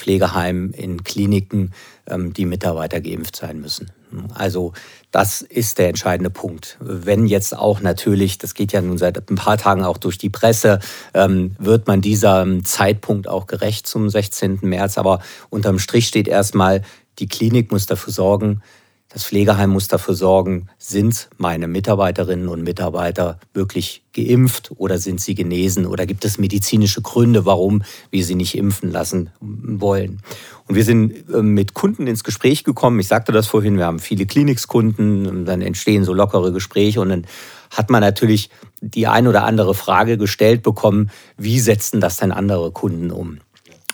Pflegeheimen, 0.00 0.72
in 0.72 1.04
Kliniken 1.04 1.72
ähm, 2.06 2.32
die 2.32 2.46
Mitarbeiter 2.46 3.00
geimpft 3.00 3.36
sein 3.36 3.60
müssen. 3.60 3.92
Also 4.34 4.72
das 5.10 5.42
ist 5.42 5.78
der 5.78 5.88
entscheidende 5.88 6.30
Punkt. 6.30 6.78
Wenn 6.80 7.26
jetzt 7.26 7.56
auch 7.56 7.80
natürlich, 7.80 8.38
das 8.38 8.54
geht 8.54 8.72
ja 8.72 8.80
nun 8.80 8.98
seit 8.98 9.30
ein 9.30 9.36
paar 9.36 9.58
Tagen 9.58 9.84
auch 9.84 9.98
durch 9.98 10.18
die 10.18 10.30
Presse, 10.30 10.80
ähm, 11.14 11.54
wird 11.58 11.86
man 11.86 12.00
diesem 12.00 12.64
Zeitpunkt 12.64 13.28
auch 13.28 13.46
gerecht 13.46 13.86
zum 13.86 14.08
16. 14.08 14.60
März. 14.62 14.98
Aber 14.98 15.20
unterm 15.50 15.78
Strich 15.78 16.08
steht 16.08 16.28
erstmal, 16.28 16.82
die 17.18 17.28
Klinik 17.28 17.70
muss 17.70 17.86
dafür 17.86 18.12
sorgen, 18.12 18.62
Das 19.12 19.24
Pflegeheim 19.24 19.70
muss 19.70 19.88
dafür 19.88 20.14
sorgen, 20.14 20.68
sind 20.78 21.30
meine 21.36 21.66
Mitarbeiterinnen 21.66 22.46
und 22.46 22.62
Mitarbeiter 22.62 23.40
wirklich 23.52 24.04
geimpft 24.12 24.70
oder 24.76 24.98
sind 24.98 25.20
sie 25.20 25.34
genesen 25.34 25.84
oder 25.84 26.06
gibt 26.06 26.24
es 26.24 26.38
medizinische 26.38 27.02
Gründe, 27.02 27.44
warum 27.44 27.82
wir 28.12 28.24
sie 28.24 28.36
nicht 28.36 28.56
impfen 28.56 28.92
lassen 28.92 29.30
wollen. 29.40 30.20
Und 30.68 30.76
wir 30.76 30.84
sind 30.84 31.24
ähm, 31.34 31.54
mit 31.54 31.74
Kunden 31.74 32.06
ins 32.06 32.22
Gespräch 32.22 32.62
gekommen. 32.62 33.00
Ich 33.00 33.08
sagte 33.08 33.32
das 33.32 33.48
vorhin, 33.48 33.78
wir 33.78 33.86
haben 33.86 33.98
viele 33.98 34.26
Klinikskunden 34.26 35.26
und 35.26 35.44
dann 35.44 35.60
entstehen 35.60 36.04
so 36.04 36.14
lockere 36.14 36.52
Gespräche 36.52 37.00
und 37.00 37.08
dann 37.08 37.26
hat 37.70 37.90
man 37.90 38.02
natürlich 38.02 38.48
die 38.80 39.08
ein 39.08 39.26
oder 39.26 39.42
andere 39.42 39.74
Frage 39.74 40.18
gestellt 40.18 40.62
bekommen, 40.62 41.10
wie 41.36 41.58
setzen 41.58 42.00
das 42.00 42.18
denn 42.18 42.30
andere 42.30 42.70
Kunden 42.70 43.10
um? 43.10 43.38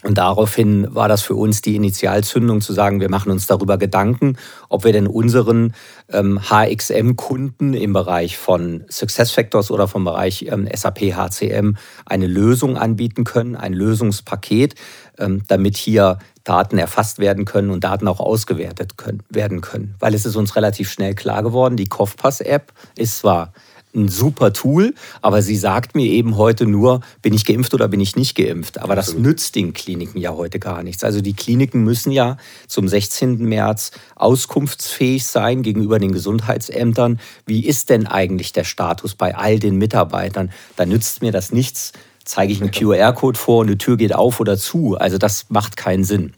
Und 0.06 0.18
daraufhin 0.18 0.94
war 0.94 1.08
das 1.08 1.22
für 1.22 1.34
uns 1.34 1.62
die 1.62 1.74
Initialzündung 1.74 2.60
zu 2.60 2.72
sagen, 2.72 3.00
wir 3.00 3.10
machen 3.10 3.32
uns 3.32 3.48
darüber 3.48 3.76
Gedanken, 3.76 4.38
ob 4.68 4.84
wir 4.84 4.92
denn 4.92 5.08
unseren 5.08 5.74
ähm, 6.12 6.38
HXM-Kunden 6.48 7.74
im 7.74 7.92
Bereich 7.92 8.38
von 8.38 8.84
SuccessFactors 8.88 9.72
oder 9.72 9.88
vom 9.88 10.04
Bereich 10.04 10.46
ähm, 10.48 10.68
SAP 10.72 11.12
HCM 11.16 11.74
eine 12.04 12.28
Lösung 12.28 12.76
anbieten 12.76 13.24
können, 13.24 13.56
ein 13.56 13.72
Lösungspaket, 13.72 14.76
ähm, 15.18 15.42
damit 15.48 15.76
hier 15.76 16.20
Daten 16.44 16.78
erfasst 16.78 17.18
werden 17.18 17.44
können 17.44 17.70
und 17.70 17.82
Daten 17.82 18.06
auch 18.06 18.20
ausgewertet 18.20 18.96
können, 18.96 19.24
werden 19.28 19.60
können. 19.60 19.96
Weil 19.98 20.14
es 20.14 20.24
ist 20.24 20.36
uns 20.36 20.54
relativ 20.54 20.88
schnell 20.88 21.16
klar 21.16 21.42
geworden, 21.42 21.76
die 21.76 21.88
COFPAS-App 21.88 22.72
ist 22.96 23.18
zwar 23.18 23.52
ein 23.96 24.08
super 24.08 24.52
Tool, 24.52 24.94
aber 25.22 25.42
sie 25.42 25.56
sagt 25.56 25.94
mir 25.94 26.06
eben 26.06 26.36
heute 26.36 26.66
nur, 26.66 27.00
bin 27.22 27.34
ich 27.34 27.44
geimpft 27.44 27.74
oder 27.74 27.88
bin 27.88 28.00
ich 28.00 28.14
nicht 28.14 28.36
geimpft. 28.36 28.80
Aber 28.80 28.94
das 28.94 29.14
nützt 29.14 29.56
den 29.56 29.72
Kliniken 29.72 30.20
ja 30.20 30.34
heute 30.34 30.58
gar 30.58 30.82
nichts. 30.82 31.02
Also 31.02 31.20
die 31.20 31.34
Kliniken 31.34 31.82
müssen 31.82 32.12
ja 32.12 32.36
zum 32.68 32.86
16. 32.86 33.44
März 33.44 33.90
auskunftsfähig 34.14 35.26
sein 35.26 35.62
gegenüber 35.62 35.98
den 35.98 36.12
Gesundheitsämtern. 36.12 37.18
Wie 37.46 37.64
ist 37.64 37.90
denn 37.90 38.06
eigentlich 38.06 38.52
der 38.52 38.64
Status 38.64 39.14
bei 39.14 39.34
all 39.36 39.58
den 39.58 39.76
Mitarbeitern? 39.76 40.50
Da 40.76 40.86
nützt 40.86 41.22
mir 41.22 41.32
das 41.32 41.52
nichts. 41.52 41.92
Zeige 42.24 42.52
ich 42.52 42.60
einen 42.60 42.72
QR-Code 42.72 43.38
vor 43.38 43.60
und 43.60 43.68
die 43.68 43.78
Tür 43.78 43.96
geht 43.96 44.14
auf 44.14 44.40
oder 44.40 44.56
zu. 44.56 44.96
Also 44.96 45.16
das 45.16 45.46
macht 45.48 45.76
keinen 45.76 46.04
Sinn. 46.04 46.34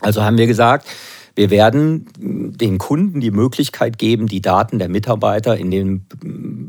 Also 0.00 0.22
haben 0.22 0.38
wir 0.38 0.46
gesagt, 0.46 0.86
wir 1.36 1.50
werden 1.50 2.06
den 2.18 2.78
Kunden 2.78 3.20
die 3.20 3.30
Möglichkeit 3.30 3.98
geben, 3.98 4.26
die 4.26 4.40
Daten 4.40 4.78
der 4.78 4.88
Mitarbeiter 4.88 5.54
in 5.58 5.70
dem 5.70 6.06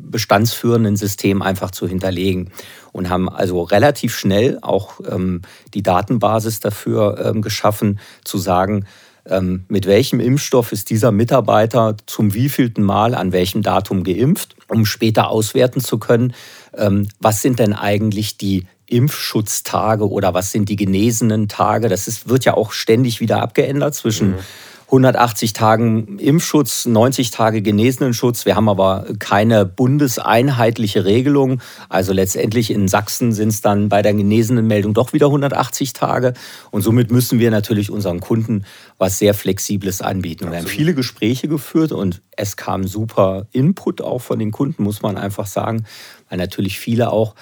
bestandsführenden 0.09 0.95
System 0.95 1.41
einfach 1.41 1.71
zu 1.71 1.87
hinterlegen 1.87 2.51
und 2.91 3.09
haben 3.09 3.29
also 3.29 3.61
relativ 3.61 4.15
schnell 4.15 4.59
auch 4.61 4.99
ähm, 5.09 5.41
die 5.73 5.83
Datenbasis 5.83 6.59
dafür 6.59 7.23
ähm, 7.25 7.41
geschaffen, 7.41 7.99
zu 8.23 8.37
sagen, 8.37 8.85
ähm, 9.29 9.65
mit 9.67 9.85
welchem 9.85 10.19
Impfstoff 10.19 10.71
ist 10.71 10.89
dieser 10.89 11.11
Mitarbeiter 11.11 11.95
zum 12.05 12.33
wievielten 12.33 12.83
Mal 12.83 13.13
an 13.13 13.31
welchem 13.31 13.61
Datum 13.61 14.03
geimpft, 14.03 14.55
um 14.67 14.85
später 14.85 15.29
auswerten 15.29 15.81
zu 15.81 15.97
können, 15.97 16.33
ähm, 16.75 17.07
was 17.19 17.41
sind 17.41 17.59
denn 17.59 17.73
eigentlich 17.73 18.37
die 18.37 18.65
Impfschutztage 18.87 20.09
oder 20.09 20.33
was 20.33 20.51
sind 20.51 20.69
die 20.69 20.77
genesenen 20.77 21.49
Tage. 21.49 21.89
Das 21.89 22.07
ist, 22.07 22.29
wird 22.29 22.45
ja 22.45 22.53
auch 22.53 22.71
ständig 22.71 23.19
wieder 23.19 23.41
abgeändert 23.41 23.95
zwischen 23.95 24.31
mhm. 24.31 24.39
180 24.87 25.51
Tagen 25.51 26.17
Impfschutz, 26.17 26.85
90 26.85 27.31
Tage 27.31 27.61
Genesenenschutz. 27.61 28.45
Wir 28.45 28.55
haben 28.55 28.69
aber 28.69 29.05
keine 29.19 29.65
bundeseinheitliche 29.65 31.03
Regelung. 31.03 31.61
Also 31.89 32.13
letztendlich 32.13 32.71
in 32.71 32.87
Sachsen 32.87 33.33
sind 33.33 33.49
es 33.49 33.59
dann 33.59 33.89
bei 33.89 34.01
der 34.01 34.13
Genesenenmeldung 34.13 34.93
doch 34.93 35.11
wieder 35.11 35.25
180 35.25 35.91
Tage. 35.91 36.33
Und 36.71 36.83
somit 36.83 37.11
müssen 37.11 37.37
wir 37.37 37.51
natürlich 37.51 37.91
unseren 37.91 38.21
Kunden 38.21 38.63
was 38.97 39.19
sehr 39.19 39.33
Flexibles 39.33 40.01
anbieten. 40.01 40.45
Und 40.45 40.51
wir 40.51 40.59
haben 40.59 40.67
viele 40.67 40.93
Gespräche 40.93 41.49
geführt 41.49 41.91
und 41.91 42.21
es 42.37 42.55
kam 42.55 42.87
super 42.87 43.47
Input 43.51 44.01
auch 44.01 44.21
von 44.21 44.39
den 44.39 44.51
Kunden, 44.51 44.83
muss 44.83 45.01
man 45.01 45.17
einfach 45.17 45.47
sagen, 45.47 45.85
weil 46.29 46.37
natürlich 46.37 46.79
viele 46.79 47.11
auch 47.11 47.35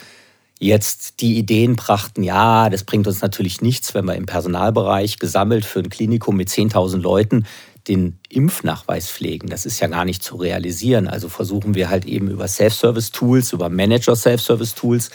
jetzt 0.59 1.21
die 1.21 1.37
Ideen 1.37 1.75
brachten, 1.75 2.23
ja, 2.23 2.69
das 2.69 2.83
bringt 2.83 3.07
uns 3.07 3.21
natürlich 3.21 3.61
nichts, 3.61 3.93
wenn 3.93 4.05
wir 4.05 4.15
im 4.15 4.25
Personalbereich 4.25 5.19
gesammelt 5.19 5.65
für 5.65 5.79
ein 5.79 5.89
Klinikum 5.89 6.37
mit 6.37 6.49
10.000 6.49 7.01
Leuten 7.01 7.45
den 7.87 8.17
Impfnachweis 8.29 9.09
pflegen. 9.09 9.47
Das 9.47 9.65
ist 9.65 9.79
ja 9.79 9.87
gar 9.87 10.05
nicht 10.05 10.23
zu 10.23 10.37
realisieren. 10.37 11.07
Also 11.07 11.29
versuchen 11.29 11.75
wir 11.75 11.89
halt 11.89 12.05
eben 12.05 12.29
über 12.29 12.47
Self-Service-Tools, 12.47 13.53
über 13.53 13.69
Manager-Self-Service-Tools 13.69 15.11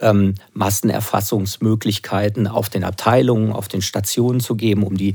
ähm, 0.00 0.34
Massenerfassungsmöglichkeiten 0.52 2.46
auf 2.46 2.68
den 2.68 2.84
Abteilungen, 2.84 3.52
auf 3.52 3.68
den 3.68 3.82
Stationen 3.82 4.40
zu 4.40 4.56
geben, 4.56 4.84
um 4.84 4.96
die 4.96 5.14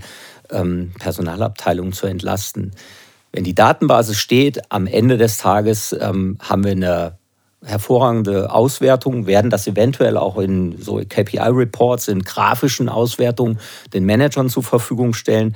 ähm, 0.50 0.92
Personalabteilungen 1.00 1.94
zu 1.94 2.08
entlasten. 2.08 2.72
Wenn 3.32 3.44
die 3.44 3.56
Datenbasis 3.56 4.18
steht, 4.18 4.72
am 4.72 4.88
Ende 4.88 5.18
des 5.18 5.38
Tages 5.38 5.96
ähm, 6.00 6.38
haben 6.42 6.64
wir 6.64 6.72
eine 6.72 7.18
hervorragende 7.66 8.52
Auswertungen, 8.52 9.26
werden 9.26 9.50
das 9.50 9.68
eventuell 9.68 10.18
auch 10.18 10.38
in 10.38 10.78
so 10.80 10.98
KPI-Reports, 10.98 12.08
in 12.08 12.24
grafischen 12.24 12.90
Auswertungen 12.90 13.60
den 13.94 14.06
Managern 14.06 14.50
zur 14.50 14.64
Verfügung 14.64 15.14
stellen. 15.14 15.56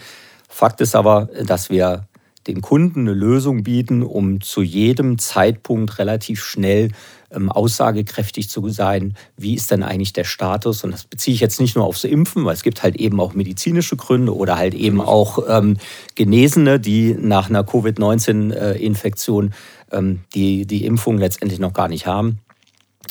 Fakt 0.50 0.82
ist 0.82 0.96
aber, 0.96 1.30
dass 1.46 1.70
wir 1.70 2.08
den 2.48 2.62
Kunden 2.62 3.02
eine 3.02 3.14
Lösung 3.14 3.64
bieten, 3.64 4.02
um 4.02 4.42
zu 4.42 4.62
jedem 4.62 5.20
Zeitpunkt 5.20 6.00
relativ 6.00 6.44
schnell 6.44 6.90
ähm, 7.32 7.52
aussagekräftig 7.52 8.50
zu 8.50 8.68
sein, 8.70 9.16
wie 9.38 9.54
ist 9.54 9.70
denn 9.72 9.84
eigentlich 9.84 10.14
der 10.14 10.24
Status. 10.24 10.84
Und 10.84 10.92
das 10.92 11.04
beziehe 11.04 11.36
ich 11.36 11.42
jetzt 11.42 11.62
nicht 11.62 11.76
nur 11.76 11.86
aufs 11.86 12.04
Impfen, 12.04 12.44
weil 12.44 12.56
es 12.56 12.64
gibt 12.64 12.82
halt 12.84 12.96
eben 12.96 13.20
auch 13.20 13.34
medizinische 13.34 13.96
Gründe 13.96 14.36
oder 14.36 14.58
halt 14.58 14.74
eben 14.74 15.02
auch 15.02 15.40
ähm, 15.48 15.78
Genesene, 16.16 16.80
die 16.80 17.16
nach 17.18 17.50
einer 17.50 17.64
Covid-19-Infektion 17.64 19.54
ähm, 19.92 20.22
die 20.34 20.66
die 20.66 20.86
Impfung 20.86 21.18
letztendlich 21.18 21.60
noch 21.60 21.74
gar 21.74 21.88
nicht 21.88 22.06
haben. 22.06 22.40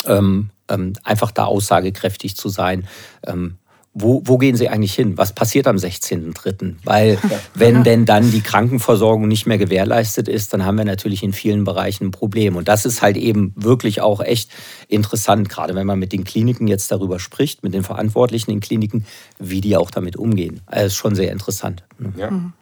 Ähm, 0.07 0.51
ähm, 0.69 0.95
einfach 1.03 1.31
da 1.31 1.45
aussagekräftig 1.45 2.37
zu 2.37 2.49
sein. 2.49 2.87
Ähm, 3.27 3.57
wo, 3.93 4.23
wo, 4.25 4.39
gehen 4.39 4.55
Sie 4.55 4.69
eigentlich 4.69 4.95
hin? 4.95 5.19
Was 5.19 5.33
passiert 5.33 5.67
am 5.67 5.75
16.03.? 5.75 6.77
Weil 6.85 7.19
wenn 7.55 7.83
denn 7.83 8.07
dann 8.07 8.31
die 8.31 8.41
Krankenversorgung 8.41 9.27
nicht 9.27 9.47
mehr 9.47 9.59
gewährleistet 9.59 10.29
ist, 10.29 10.53
dann 10.53 10.65
haben 10.65 10.79
wir 10.79 10.85
natürlich 10.85 11.25
in 11.25 11.33
vielen 11.33 11.65
Bereichen 11.65 12.07
ein 12.07 12.11
Problem. 12.13 12.55
Und 12.55 12.69
das 12.69 12.87
ist 12.87 13.03
halt 13.03 13.17
eben 13.17 13.53
wirklich 13.57 14.01
auch 14.01 14.21
echt 14.21 14.53
interessant, 14.87 15.49
gerade 15.49 15.75
wenn 15.75 15.89
man 15.89 15.99
mit 15.99 16.13
den 16.13 16.23
Kliniken 16.23 16.69
jetzt 16.69 16.93
darüber 16.93 17.19
spricht, 17.19 17.65
mit 17.65 17.75
den 17.75 17.83
Verantwortlichen 17.83 18.53
in 18.53 18.61
Kliniken, 18.61 19.07
wie 19.41 19.61
die 19.61 19.77
auch 19.77 19.91
damit 19.91 20.17
umgehen. 20.17 20.61
Also 20.67 20.87
ist 20.87 20.95
schon 20.95 21.17
sehr 21.17 21.33
interessant. 21.33 21.83
Ja. 22.17 22.31
Mhm. 22.31 22.53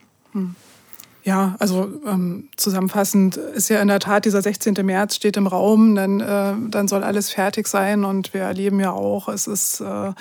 Ja, 1.28 1.56
also 1.58 1.92
ähm, 2.06 2.48
zusammenfassend 2.56 3.36
ist 3.36 3.68
ja 3.68 3.82
in 3.82 3.88
der 3.88 3.98
Tat 3.98 4.24
dieser 4.24 4.40
16. 4.40 4.72
März 4.82 5.14
steht 5.14 5.36
im 5.36 5.46
Raum, 5.46 5.94
dann, 5.94 6.20
äh, 6.20 6.54
dann 6.70 6.88
soll 6.88 7.04
alles 7.04 7.28
fertig 7.28 7.68
sein 7.68 8.04
und 8.04 8.32
wir 8.32 8.40
erleben 8.40 8.80
ja 8.80 8.92
auch, 8.92 9.28
es 9.28 9.46
ist, 9.46 9.82
äh, 9.82 10.12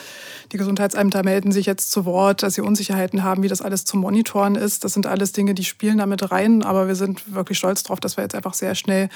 die 0.52 0.58
Gesundheitsämter 0.58 1.24
melden 1.24 1.54
sich 1.54 1.66
jetzt 1.66 1.92
zu 1.92 2.04
Wort, 2.04 2.44
dass 2.44 2.56
sie 2.56 2.62
Unsicherheiten 2.62 3.24
haben, 3.24 3.42
wie 3.42 3.48
das 3.48 3.62
alles 3.62 3.86
zu 3.86 3.96
monitoren 3.96 4.56
ist. 4.56 4.84
Das 4.84 4.92
sind 4.92 5.08
alles 5.08 5.32
Dinge, 5.32 5.54
die 5.54 5.64
spielen 5.64 6.00
damit 6.00 6.30
rein, 6.30 6.62
aber 6.62 6.90
wir 6.90 6.96
sind 6.96 7.34
wirklich 7.34 7.58
stolz 7.58 7.84
darauf, 7.84 8.02
dass 8.02 8.18
wir 8.18 8.26
jetzt 8.26 8.36
einfach 8.36 8.54
sehr 8.54 8.76
schnell, 8.76 9.08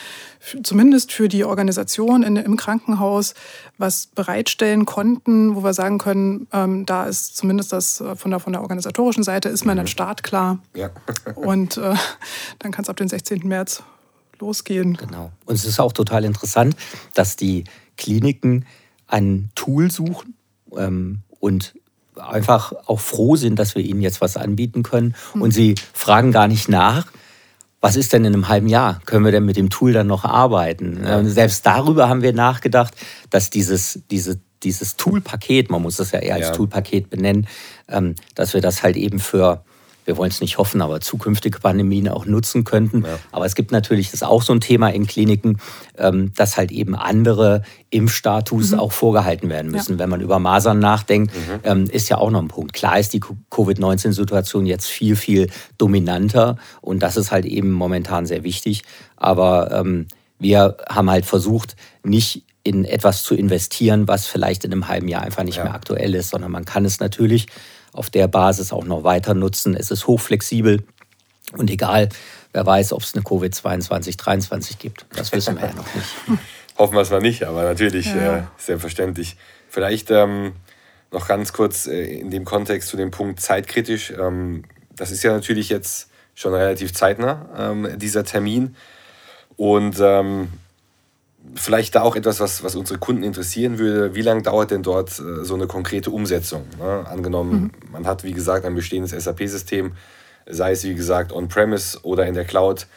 zumindest 0.63 1.11
für 1.11 1.27
die 1.27 1.43
Organisation 1.43 2.23
in, 2.23 2.37
im 2.37 2.55
Krankenhaus, 2.55 3.33
was 3.77 4.05
bereitstellen 4.05 4.85
konnten, 4.85 5.57
wo 5.57 5.63
wir 5.65 5.73
sagen 5.73 5.97
können, 5.97 6.47
ähm, 6.53 6.85
da 6.85 7.03
ist 7.03 7.35
zumindest 7.35 7.73
das 7.73 7.99
äh, 7.99 8.15
von 8.15 8.31
der, 8.31 8.39
von 8.39 8.53
der 8.53 8.61
organisatorischen 8.61 9.23
Seite, 9.23 9.49
ist 9.49 9.65
man 9.65 9.75
mhm. 9.75 9.79
dann 9.79 9.87
startklar. 9.87 10.59
Ja. 10.73 10.89
und 11.35 11.80
äh, 11.81 11.95
dann 12.59 12.71
kann 12.71 12.83
es 12.83 12.89
ab 12.89 12.97
dem 12.97 13.07
16. 13.07 13.47
März 13.47 13.83
losgehen. 14.39 14.95
Genau. 14.95 15.31
Und 15.45 15.55
es 15.55 15.65
ist 15.65 15.79
auch 15.79 15.93
total 15.93 16.25
interessant, 16.25 16.75
dass 17.13 17.35
die 17.35 17.63
Kliniken 17.97 18.65
ein 19.07 19.51
Tool 19.55 19.91
suchen 19.91 20.35
ähm, 20.75 21.19
und 21.39 21.73
einfach 22.15 22.73
auch 22.87 22.99
froh 22.99 23.35
sind, 23.35 23.57
dass 23.57 23.75
wir 23.75 23.83
ihnen 23.83 24.01
jetzt 24.01 24.21
was 24.21 24.37
anbieten 24.37 24.83
können. 24.83 25.15
Mhm. 25.33 25.41
Und 25.41 25.51
sie 25.51 25.75
fragen 25.93 26.31
gar 26.31 26.47
nicht 26.47 26.69
nach, 26.69 27.11
was 27.79 27.95
ist 27.95 28.13
denn 28.13 28.25
in 28.25 28.33
einem 28.33 28.47
halben 28.47 28.67
Jahr? 28.67 29.01
Können 29.05 29.25
wir 29.25 29.31
denn 29.31 29.45
mit 29.45 29.57
dem 29.57 29.69
Tool 29.69 29.91
dann 29.91 30.07
noch 30.07 30.23
arbeiten? 30.23 31.03
Ja. 31.03 31.23
Selbst 31.25 31.65
darüber 31.65 32.09
haben 32.09 32.21
wir 32.21 32.31
nachgedacht, 32.31 32.93
dass 33.31 33.49
dieses, 33.49 34.01
diese, 34.11 34.39
dieses 34.61 34.97
Toolpaket, 34.97 35.71
man 35.71 35.81
muss 35.81 35.97
das 35.97 36.11
ja 36.11 36.19
eher 36.19 36.35
als 36.35 36.47
ja. 36.47 36.53
Toolpaket 36.53 37.09
benennen, 37.09 37.47
ähm, 37.87 38.15
dass 38.35 38.53
wir 38.53 38.61
das 38.61 38.83
halt 38.83 38.97
eben 38.97 39.19
für 39.19 39.63
wir 40.05 40.17
wollen 40.17 40.31
es 40.31 40.41
nicht 40.41 40.57
hoffen, 40.57 40.81
aber 40.81 41.01
zukünftige 41.01 41.59
Pandemien 41.59 42.09
auch 42.09 42.25
nutzen 42.25 42.63
könnten. 42.63 43.03
Ja. 43.03 43.19
Aber 43.31 43.45
es 43.45 43.55
gibt 43.55 43.71
natürlich, 43.71 44.07
das 44.07 44.15
ist 44.15 44.23
auch 44.23 44.41
so 44.41 44.53
ein 44.53 44.61
Thema 44.61 44.89
in 44.89 45.07
Kliniken, 45.07 45.59
ähm, 45.97 46.31
dass 46.35 46.57
halt 46.57 46.71
eben 46.71 46.95
andere 46.95 47.63
Impfstatus 47.89 48.71
mhm. 48.71 48.79
auch 48.79 48.91
vorgehalten 48.91 49.49
werden 49.49 49.71
müssen. 49.71 49.93
Ja. 49.93 49.99
Wenn 49.99 50.09
man 50.09 50.21
über 50.21 50.39
Masern 50.39 50.79
nachdenkt, 50.79 51.33
mhm. 51.35 51.59
Ähm, 51.63 51.85
ist 51.85 52.09
ja 52.09 52.17
auch 52.17 52.31
noch 52.31 52.41
ein 52.41 52.47
Punkt. 52.47 52.73
Klar 52.73 52.97
ist 52.99 53.13
die 53.13 53.19
Covid-19-Situation 53.19 54.65
jetzt 54.65 54.87
viel, 54.87 55.15
viel 55.15 55.49
dominanter 55.77 56.57
und 56.81 57.03
das 57.03 57.17
ist 57.17 57.31
halt 57.31 57.45
eben 57.45 57.71
momentan 57.71 58.25
sehr 58.25 58.43
wichtig. 58.43 58.83
Aber 59.17 59.71
ähm, 59.71 60.07
wir 60.39 60.77
haben 60.89 61.09
halt 61.09 61.25
versucht, 61.25 61.75
nicht 62.03 62.43
in 62.63 62.85
etwas 62.85 63.23
zu 63.23 63.35
investieren, 63.35 64.07
was 64.07 64.25
vielleicht 64.25 64.65
in 64.65 64.71
einem 64.71 64.87
halben 64.87 65.07
Jahr 65.07 65.23
einfach 65.23 65.43
nicht 65.43 65.57
ja. 65.57 65.63
mehr 65.63 65.73
aktuell 65.73 66.15
ist, 66.15 66.29
sondern 66.29 66.51
man 66.51 66.65
kann 66.65 66.85
es 66.85 66.99
natürlich 66.99 67.47
auf 67.93 68.09
der 68.09 68.27
Basis 68.27 68.71
auch 68.73 68.85
noch 68.85 69.03
weiter 69.03 69.33
nutzen. 69.33 69.75
Es 69.75 69.91
ist 69.91 70.07
hochflexibel 70.07 70.83
und 71.53 71.69
egal, 71.69 72.09
wer 72.53 72.65
weiß, 72.65 72.93
ob 72.93 73.01
es 73.01 73.13
eine 73.13 73.23
Covid-22, 73.23 74.17
23 74.17 74.79
gibt. 74.79 75.05
Das 75.15 75.31
wissen 75.31 75.55
wir 75.55 75.67
ja 75.67 75.73
noch 75.73 75.95
nicht. 75.95 76.07
Hoffen 76.77 76.95
wir 76.95 77.01
es 77.01 77.09
mal 77.09 77.21
nicht, 77.21 77.43
aber 77.43 77.63
natürlich 77.63 78.07
ja. 78.07 78.37
äh, 78.37 78.43
selbstverständlich. 78.57 79.35
Vielleicht 79.69 80.09
ähm, 80.09 80.53
noch 81.11 81.27
ganz 81.27 81.53
kurz 81.53 81.87
äh, 81.87 82.19
in 82.19 82.31
dem 82.31 82.45
Kontext 82.45 82.89
zu 82.89 82.97
dem 82.97 83.11
Punkt 83.11 83.39
zeitkritisch. 83.39 84.11
Ähm, 84.11 84.63
das 84.95 85.11
ist 85.11 85.23
ja 85.23 85.33
natürlich 85.33 85.69
jetzt 85.69 86.09
schon 86.33 86.53
relativ 86.53 86.93
zeitnah, 86.93 87.49
ähm, 87.57 87.99
dieser 87.99 88.23
Termin. 88.23 88.75
Und 89.57 89.97
ähm, 89.99 90.49
vielleicht 91.55 91.95
da 91.95 92.01
auch 92.01 92.15
etwas, 92.15 92.39
was, 92.39 92.63
was 92.63 92.75
unsere 92.75 92.99
Kunden 92.99 93.23
interessieren 93.23 93.79
würde. 93.79 94.15
Wie 94.15 94.21
lange 94.21 94.41
dauert 94.41 94.71
denn 94.71 94.83
dort 94.83 95.19
äh, 95.19 95.43
so 95.43 95.55
eine 95.55 95.67
konkrete 95.67 96.11
Umsetzung? 96.11 96.65
Ne? 96.79 97.05
Angenommen, 97.07 97.71
mhm. 97.83 97.91
man 97.91 98.07
hat, 98.07 98.23
wie 98.23 98.33
gesagt, 98.33 98.65
ein 98.65 98.75
bestehendes 98.75 99.11
SAP-System, 99.11 99.93
sei 100.47 100.71
es, 100.71 100.83
wie 100.83 100.95
gesagt, 100.95 101.31
on-premise 101.31 101.99
oder 102.03 102.25
in 102.25 102.33
der 102.33 102.45
Cloud. 102.45 102.87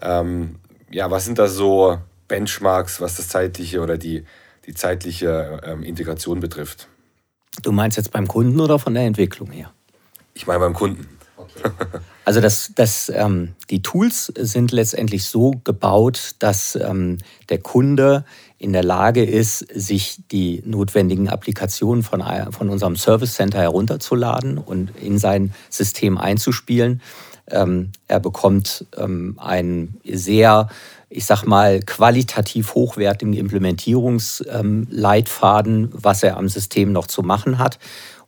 Ähm, 0.00 0.56
ja, 0.90 1.10
was 1.10 1.24
sind 1.24 1.38
da 1.38 1.46
so 1.46 1.98
Benchmarks, 2.28 3.00
was 3.00 3.16
das 3.16 3.28
zeitliche 3.28 3.80
oder 3.80 3.98
die, 3.98 4.24
die 4.66 4.74
zeitliche 4.74 5.60
ähm, 5.64 5.82
Integration 5.82 6.40
betrifft? 6.40 6.88
Du 7.62 7.72
meinst 7.72 7.96
jetzt 7.96 8.12
beim 8.12 8.28
Kunden 8.28 8.60
oder 8.60 8.78
von 8.78 8.94
der 8.94 9.04
Entwicklung 9.04 9.50
her? 9.50 9.72
Ich 10.34 10.46
meine 10.46 10.60
beim 10.60 10.74
Kunden. 10.74 11.08
Okay. 11.36 11.70
Also 12.24 12.40
das, 12.40 12.72
das, 12.74 13.12
ähm, 13.14 13.50
die 13.70 13.82
Tools 13.82 14.32
sind 14.36 14.72
letztendlich 14.72 15.24
so 15.24 15.52
gebaut, 15.64 16.34
dass 16.38 16.76
ähm, 16.76 17.18
der 17.48 17.58
Kunde 17.58 18.24
in 18.58 18.74
der 18.74 18.84
Lage 18.84 19.24
ist, 19.24 19.66
sich 19.74 20.18
die 20.30 20.62
notwendigen 20.66 21.30
Applikationen 21.30 22.02
von, 22.02 22.22
von 22.50 22.68
unserem 22.68 22.96
Service 22.96 23.32
Center 23.34 23.60
herunterzuladen 23.60 24.58
und 24.58 24.90
in 25.00 25.18
sein 25.18 25.54
System 25.70 26.18
einzuspielen. 26.18 27.00
Ähm, 27.50 27.92
er 28.06 28.20
bekommt 28.20 28.84
ähm, 28.98 29.38
einen 29.38 29.98
sehr, 30.04 30.68
ich 31.08 31.24
sag 31.24 31.44
mal, 31.44 31.80
qualitativ 31.80 32.74
hochwertigen 32.74 33.32
Implementierungsleitfaden, 33.32 35.88
was 35.92 36.22
er 36.22 36.36
am 36.36 36.50
System 36.50 36.92
noch 36.92 37.06
zu 37.06 37.22
machen 37.22 37.58
hat. 37.58 37.78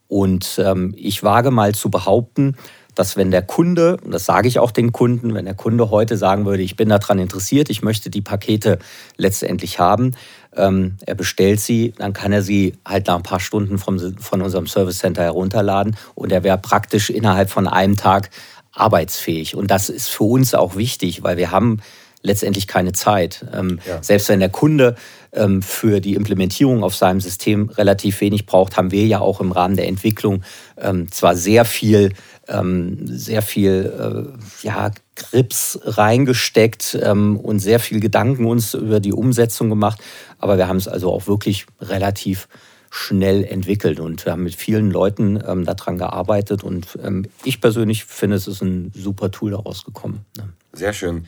Und 0.08 0.58
ähm, 0.62 0.94
ich 0.96 1.22
wage 1.22 1.50
mal 1.50 1.74
zu 1.74 1.90
behaupten, 1.90 2.56
dass 2.94 3.16
wenn 3.16 3.30
der 3.30 3.42
Kunde, 3.42 3.96
und 4.04 4.12
das 4.12 4.24
sage 4.24 4.48
ich 4.48 4.58
auch 4.58 4.70
den 4.70 4.92
Kunden, 4.92 5.34
wenn 5.34 5.44
der 5.44 5.54
Kunde 5.54 5.90
heute 5.90 6.16
sagen 6.16 6.44
würde, 6.44 6.62
ich 6.62 6.76
bin 6.76 6.88
daran 6.88 7.18
interessiert, 7.18 7.70
ich 7.70 7.82
möchte 7.82 8.10
die 8.10 8.20
Pakete 8.20 8.78
letztendlich 9.16 9.78
haben, 9.78 10.14
ähm, 10.54 10.96
er 11.06 11.14
bestellt 11.14 11.60
sie, 11.60 11.94
dann 11.96 12.12
kann 12.12 12.32
er 12.32 12.42
sie 12.42 12.74
halt 12.86 13.06
nach 13.06 13.16
ein 13.16 13.22
paar 13.22 13.40
Stunden 13.40 13.78
vom, 13.78 13.98
von 14.18 14.42
unserem 14.42 14.66
Service 14.66 14.98
Center 14.98 15.22
herunterladen 15.22 15.96
und 16.14 16.32
er 16.32 16.42
wäre 16.42 16.58
praktisch 16.58 17.10
innerhalb 17.10 17.50
von 17.50 17.66
einem 17.66 17.96
Tag 17.96 18.30
arbeitsfähig. 18.72 19.54
Und 19.54 19.70
das 19.70 19.88
ist 19.88 20.08
für 20.08 20.24
uns 20.24 20.54
auch 20.54 20.76
wichtig, 20.76 21.22
weil 21.22 21.36
wir 21.36 21.50
haben 21.50 21.80
letztendlich 22.22 22.66
keine 22.66 22.92
Zeit. 22.92 23.44
Ähm, 23.52 23.80
ja. 23.86 24.02
Selbst 24.02 24.28
wenn 24.28 24.40
der 24.40 24.48
Kunde 24.48 24.94
ähm, 25.32 25.62
für 25.62 26.00
die 26.00 26.14
Implementierung 26.14 26.84
auf 26.84 26.94
seinem 26.94 27.20
System 27.20 27.70
relativ 27.70 28.20
wenig 28.20 28.46
braucht, 28.46 28.76
haben 28.76 28.90
wir 28.90 29.06
ja 29.06 29.20
auch 29.20 29.40
im 29.40 29.52
Rahmen 29.52 29.76
der 29.76 29.88
Entwicklung 29.88 30.42
ähm, 30.80 31.10
zwar 31.10 31.36
sehr 31.36 31.64
viel 31.64 32.12
ähm, 32.48 33.06
sehr 33.06 33.42
viel 33.42 34.34
äh, 34.62 34.66
ja, 34.66 34.90
Grips 35.14 35.78
reingesteckt 35.84 36.98
ähm, 37.00 37.36
und 37.38 37.60
sehr 37.60 37.80
viel 37.80 38.00
Gedanken 38.00 38.46
uns 38.46 38.74
über 38.74 39.00
die 39.00 39.12
Umsetzung 39.12 39.68
gemacht. 39.68 40.00
Aber 40.38 40.58
wir 40.58 40.68
haben 40.68 40.76
es 40.76 40.88
also 40.88 41.12
auch 41.12 41.26
wirklich 41.26 41.66
relativ 41.80 42.48
schnell 42.90 43.44
entwickelt 43.44 44.00
und 44.00 44.26
wir 44.26 44.32
haben 44.32 44.42
mit 44.42 44.54
vielen 44.54 44.90
Leuten 44.90 45.42
ähm, 45.46 45.64
daran 45.64 45.96
gearbeitet 45.96 46.62
und 46.62 46.98
ähm, 47.02 47.24
ich 47.42 47.60
persönlich 47.60 48.04
finde, 48.04 48.36
es 48.36 48.46
ist 48.46 48.60
ein 48.60 48.92
super 48.94 49.30
Tool 49.30 49.52
daraus 49.52 49.84
gekommen. 49.84 50.26
Ne? 50.36 50.50
Sehr 50.74 50.92
schön. 50.92 51.26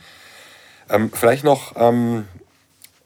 Ähm, 0.89 1.11
vielleicht 1.11 1.43
noch 1.43 1.73
ähm, 1.75 2.25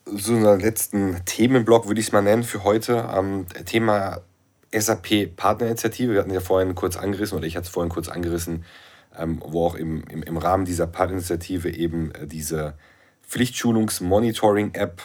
so 0.06 0.34
einen 0.34 0.60
letzten 0.60 1.24
Themenblock, 1.26 1.88
würde 1.88 2.00
ich 2.00 2.08
es 2.08 2.12
mal 2.12 2.22
nennen, 2.22 2.44
für 2.44 2.64
heute. 2.64 3.10
Ähm, 3.16 3.46
Thema 3.66 4.22
SAP 4.72 5.36
Partnerinitiative. 5.36 6.14
Wir 6.14 6.20
hatten 6.20 6.34
ja 6.34 6.42
vorhin 6.42 6.76
kurz 6.76 6.98
angerissen, 6.98 7.38
oder 7.38 7.48
ich 7.48 7.56
hatte 7.56 7.66
es 7.66 7.72
vorhin 7.72 7.92
kurz 7.92 8.10
angerissen, 8.10 8.66
ähm, 9.18 9.42
wo 9.46 9.66
auch 9.66 9.76
im, 9.76 10.04
im, 10.10 10.24
im 10.24 10.38
Rahmen 10.38 10.66
dieser 10.66 10.88
Partnerinitiative 10.88 11.70
eben 11.70 12.12
äh, 12.12 12.28
diese 12.28 12.76
Pflichtschulungs-Monitoring-App 13.28 15.02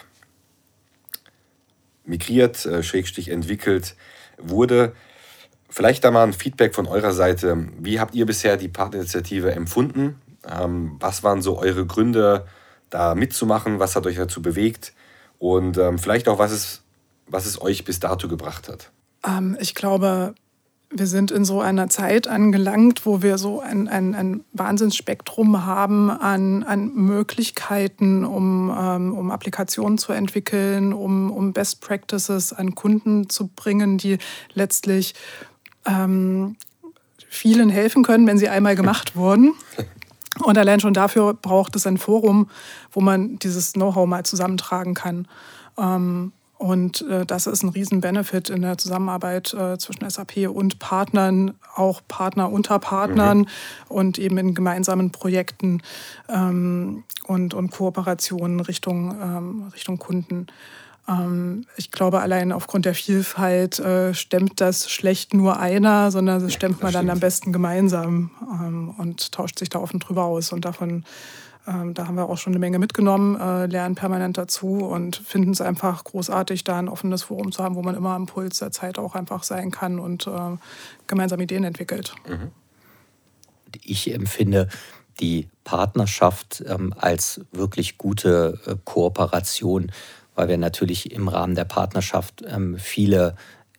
migriert, 2.05 2.67
äh, 2.67 2.83
schrägstrich 2.83 3.29
entwickelt 3.29 3.97
wurde. 4.39 4.95
Vielleicht 5.69 6.05
da 6.05 6.11
mal 6.11 6.25
ein 6.25 6.33
Feedback 6.33 6.75
von 6.75 6.87
eurer 6.87 7.13
Seite. 7.13 7.69
Wie 7.79 8.01
habt 8.01 8.15
ihr 8.15 8.27
bisher 8.27 8.57
die 8.57 8.69
Partnerinitiative 8.69 9.53
empfunden? 9.53 10.21
Ähm, 10.49 10.97
was 11.01 11.23
waren 11.23 11.43
so 11.43 11.59
eure 11.59 11.87
Gründe, 11.87 12.47
da 12.95 13.15
mitzumachen? 13.15 13.79
Was 13.79 13.97
hat 13.97 14.07
euch 14.07 14.17
dazu 14.17 14.41
bewegt? 14.41 14.93
Und 15.39 15.77
ähm, 15.79 15.99
vielleicht 15.99 16.29
auch, 16.29 16.39
was 16.39 16.53
es, 16.53 16.83
was 17.27 17.47
es 17.47 17.61
euch 17.61 17.85
bis 17.85 18.01
dato 18.01 18.29
gebracht 18.29 18.69
hat? 18.69 18.91
Ähm, 19.27 19.57
ich 19.61 19.75
glaube, 19.75 20.35
wir 20.91 21.07
sind 21.07 21.33
in 21.33 21.45
so 21.45 21.61
einer 21.61 21.89
Zeit 21.89 22.29
angelangt, 22.29 23.05
wo 23.05 23.21
wir 23.21 23.37
so 23.37 23.61
ein, 23.61 23.89
ein, 23.89 24.15
ein 24.15 24.45
Wahnsinnsspektrum 24.53 25.67
haben 25.67 26.09
an, 26.11 26.63
an 26.63 26.95
Möglichkeiten, 26.95 28.25
um, 28.25 28.73
ähm, 28.77 29.13
um 29.13 29.31
Applikationen 29.33 29.99
zu 29.99 30.13
entwickeln, 30.13 30.93
um, 30.93 31.33
um 31.33 31.53
Best 31.53 31.81
Practices 31.81 32.53
an 32.53 32.77
Kunden 32.77 33.29
zu 33.29 33.49
bringen, 33.49 33.99
die 33.99 34.19
letztlich 34.53 35.15
ähm, 35.85 36.57
vielen 37.29 37.71
helfen 37.71 38.05
können, 38.05 38.27
wenn 38.29 38.39
sie 38.39 38.49
einmal 38.49 38.77
gemacht 38.77 39.17
wurden. 39.17 39.55
Und 40.43 40.59
allein 40.59 40.81
schon 40.81 40.95
dafür 40.95 41.35
braucht 41.35 41.77
es 41.77 41.87
ein 41.87 41.99
Forum, 41.99 42.49
wo 42.91 43.01
man 43.01 43.39
dieses 43.39 43.73
Know-how 43.73 44.07
mal 44.07 44.25
zusammentragen 44.25 44.95
kann. 44.95 45.29
Ähm, 45.79 46.33
und 46.57 47.03
äh, 47.03 47.27
das 47.27 47.47
ist 47.47 47.63
ein 47.63 47.69
Riesen-Benefit 47.71 48.49
in 48.49 48.63
der 48.63 48.79
Zusammenarbeit 48.79 49.53
äh, 49.55 49.77
zwischen 49.77 50.09
SAP 50.09 50.49
und 50.49 50.79
Partnern, 50.79 51.55
auch 51.75 52.01
Partner 52.07 52.51
unter 52.51 52.79
Partnern 52.79 53.39
mhm. 53.39 53.47
und 53.89 54.19
eben 54.19 54.39
in 54.39 54.55
gemeinsamen 54.55 55.11
Projekten 55.11 55.83
ähm, 56.29 57.05
und, 57.27 57.55
und 57.55 57.71
Kooperationen 57.71 58.61
Richtung, 58.61 59.15
ähm, 59.21 59.71
Richtung 59.75 59.99
Kunden. 59.99 60.47
Ähm, 61.09 61.67
ich 61.77 61.91
glaube, 61.91 62.21
allein 62.21 62.53
aufgrund 62.53 62.87
der 62.87 62.95
Vielfalt 62.95 63.79
äh, 63.79 64.15
stemmt 64.15 64.61
das 64.61 64.91
schlecht 64.91 65.35
nur 65.35 65.59
einer, 65.59 66.11
sondern 66.11 66.43
das 66.43 66.53
stemmt 66.53 66.83
man 66.83 66.93
dann 66.93 67.11
am 67.11 67.21
besten 67.21 67.53
gemeinsam 67.53 68.31
ähm, 68.43 68.95
und 68.97 69.33
tauscht 69.33 69.59
sich 69.59 69.69
da 69.69 69.79
offen 69.79 70.01
drüber 70.01 70.25
aus. 70.25 70.53
Und 70.53 70.65
davon 70.65 71.05
ähm, 71.67 71.95
da 71.95 72.07
haben 72.07 72.17
wir 72.17 72.29
auch 72.29 72.37
schon 72.37 72.53
eine 72.53 72.61
Menge 72.61 72.79
mitgenommen, 72.79 73.41
äh, 73.41 73.67
lernen 73.67 73.95
permanent 73.95 74.37
dazu 74.37 74.85
und 74.85 75.17
finden 75.17 75.53
es 75.53 75.61
einfach 75.61 76.05
großartig, 76.05 76.65
da 76.65 76.79
ein 76.79 76.89
offenes 76.89 77.23
Forum 77.23 77.53
zu 77.53 77.63
haben, 77.63 77.75
wo 77.75 77.83
man 77.83 77.95
immer 77.95 78.11
am 78.11 78.27
Puls 78.27 78.59
der 78.59 78.71
Zeit 78.71 78.99
auch 78.99 79.15
einfach 79.15 79.45
sein 79.45 79.71
kann 79.71 79.99
und 79.99 80.27
äh, 80.27 80.57
gemeinsam 81.07 81.41
Ideen 81.41 81.65
entwickelt. 81.65 82.15
Mhm. 82.29 82.51
Ich 83.83 84.13
empfinde 84.13 84.69
die 85.21 85.49
Partnerschaft 85.65 86.63
ähm, 86.67 86.95
als 86.99 87.41
wirklich 87.51 87.99
gute 87.99 88.61
äh, 88.67 88.75
Kooperation, 88.85 89.91
weil 90.35 90.49
wir 90.49 90.59
natürlich 90.59 91.13
im 91.13 91.29
Rahmen 91.29 91.55
der 91.55 91.65
Partnerschaft 91.65 92.45
ähm, 92.47 92.77
viele 92.79 93.37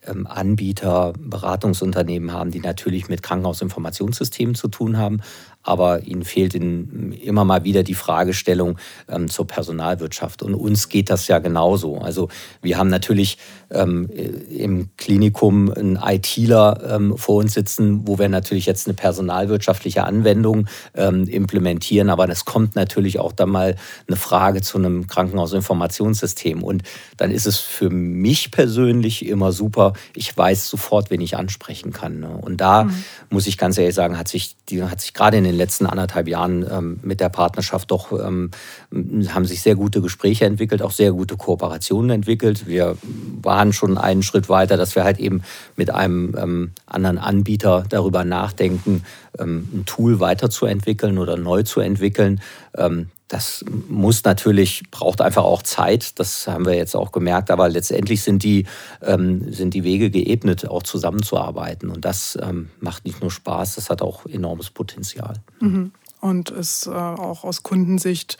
ähm, 0.08 0.28
Anbieter, 0.28 1.14
Beratungsunternehmen 1.18 2.32
haben, 2.32 2.52
die 2.52 2.60
natürlich 2.60 3.10
mit 3.10 3.24
Krankenhausinformationssystemen 3.24 4.56
zu 4.56 4.68
tun 4.68 4.98
haben, 4.98 5.22
aber 5.66 6.04
ihnen 6.04 6.24
fehlt 6.24 6.54
in, 6.54 7.12
immer 7.12 7.44
mal 7.44 7.64
wieder 7.64 7.84
die 7.84 7.96
Fragestellung 7.96 8.78
ähm, 9.10 9.30
zur 9.30 9.48
Personalwirtschaft. 9.48 10.44
Und 10.44 10.54
uns 10.54 10.90
geht 10.90 11.10
das 11.10 11.28
ja 11.28 11.40
genauso. 11.40 11.98
Also 11.98 12.30
wir 12.62 12.78
haben 12.78 12.90
natürlich 12.90 13.40
ähm, 13.72 14.10
im 14.50 14.90
Klinikum 14.98 15.72
einen 15.72 15.98
ITler 15.98 16.96
ähm, 16.96 17.18
vor 17.18 17.38
uns 17.38 17.54
sitzen, 17.54 18.08
wo 18.08 18.20
wir 18.20 18.30
natürlich 18.30 18.68
jetzt 18.68 18.88
eine 18.88 18.94
personalwirtschaftliche 18.94 20.04
Anwendung 20.04 20.68
ähm, 20.94 21.28
implementieren, 21.28 22.10
aber 22.10 22.30
es 22.30 22.46
kommt 22.46 22.76
natürlich 22.76 23.20
auch 23.20 23.32
dann 23.32 23.50
mal 23.50 23.76
eine 24.08 24.18
Frage 24.18 24.62
zu 24.62 24.78
einem 24.78 25.08
Krankenhausinformationssystem. 25.08 26.64
Und 26.64 26.84
dann 27.18 27.32
ist 27.32 27.48
es 27.48 27.58
für 27.58 27.90
mich 27.90 28.52
persönlich 28.52 29.26
immer 29.26 29.52
super, 29.52 29.94
ich 30.16 30.36
weiß 30.36 30.70
sofort, 30.70 31.10
wen 31.10 31.22
ich 31.22 31.36
ansprechen 31.36 31.92
kann. 31.92 32.20
Ne? 32.20 32.30
Und 32.30 32.62
da 32.62 32.84
mhm. 32.84 33.04
muss 33.30 33.48
ich 33.48 33.58
ganz 33.58 33.78
ehrlich 33.78 33.96
sagen, 33.96 34.18
hat 34.18 34.28
sich, 34.28 34.56
die, 34.70 34.84
hat 34.84 35.02
sich 35.02 35.14
gerade 35.14 35.38
in 35.38 35.44
den 35.44 35.55
den 35.56 35.60
letzten 35.60 35.86
anderthalb 35.86 36.28
Jahren 36.28 36.66
ähm, 36.70 37.00
mit 37.02 37.20
der 37.20 37.30
Partnerschaft 37.30 37.92
doch 37.92 38.12
ähm, 38.12 38.52
haben 38.92 39.46
sich 39.46 39.62
sehr 39.62 39.76
gute 39.76 40.02
Gespräche 40.02 40.46
entwickelt, 40.46 40.82
auch 40.82 40.92
sehr 40.92 41.12
gute 41.12 41.38
Kooperationen 41.38 42.12
entwickelt. 42.12 42.68
Wir 42.68 42.98
waren 43.42 43.74
schon 43.74 43.98
einen 43.98 44.24
Schritt 44.24 44.50
weiter, 44.50 44.78
dass 44.78 44.96
wir 44.96 45.04
halt 45.04 45.18
eben 45.20 45.42
mit 45.76 45.90
einem 45.90 46.36
ähm, 46.38 46.72
anderen 46.86 47.18
Anbieter 47.18 47.86
darüber 47.90 48.24
nachdenken, 48.24 49.04
ähm, 49.40 49.68
ein 49.74 49.86
Tool 49.86 50.20
weiterzuentwickeln 50.20 51.18
oder 51.18 51.38
neu 51.38 51.64
zu 51.64 51.80
entwickeln. 51.80 52.42
Das 53.28 53.66
muss 53.90 54.24
natürlich, 54.24 54.84
braucht 54.92 55.20
einfach 55.20 55.44
auch 55.44 55.64
Zeit, 55.64 56.20
das 56.20 56.48
haben 56.48 56.66
wir 56.66 56.76
jetzt 56.76 56.96
auch 56.96 57.12
gemerkt, 57.12 57.50
aber 57.50 57.70
letztendlich 57.70 58.22
sind 58.22 58.44
die, 58.44 58.68
ähm, 59.02 59.52
sind 59.52 59.74
die 59.74 59.84
Wege 59.84 60.12
geebnet, 60.12 60.68
auch 60.70 60.84
zusammenzuarbeiten. 60.84 61.90
Und 61.90 62.06
das 62.06 62.38
ähm, 62.42 62.70
macht 62.80 63.06
nicht 63.06 63.22
nur 63.22 63.32
Spaß, 63.32 63.76
das 63.76 63.90
hat 63.90 64.02
auch 64.02 64.26
enormes 64.28 64.70
Potenzial. 64.70 65.36
Mhm. 65.60 65.92
und 66.22 66.50
ist 66.50 66.88
äh, 66.88 66.92
auch 66.92 67.44
aus 67.44 67.64
Kundensicht 67.64 68.38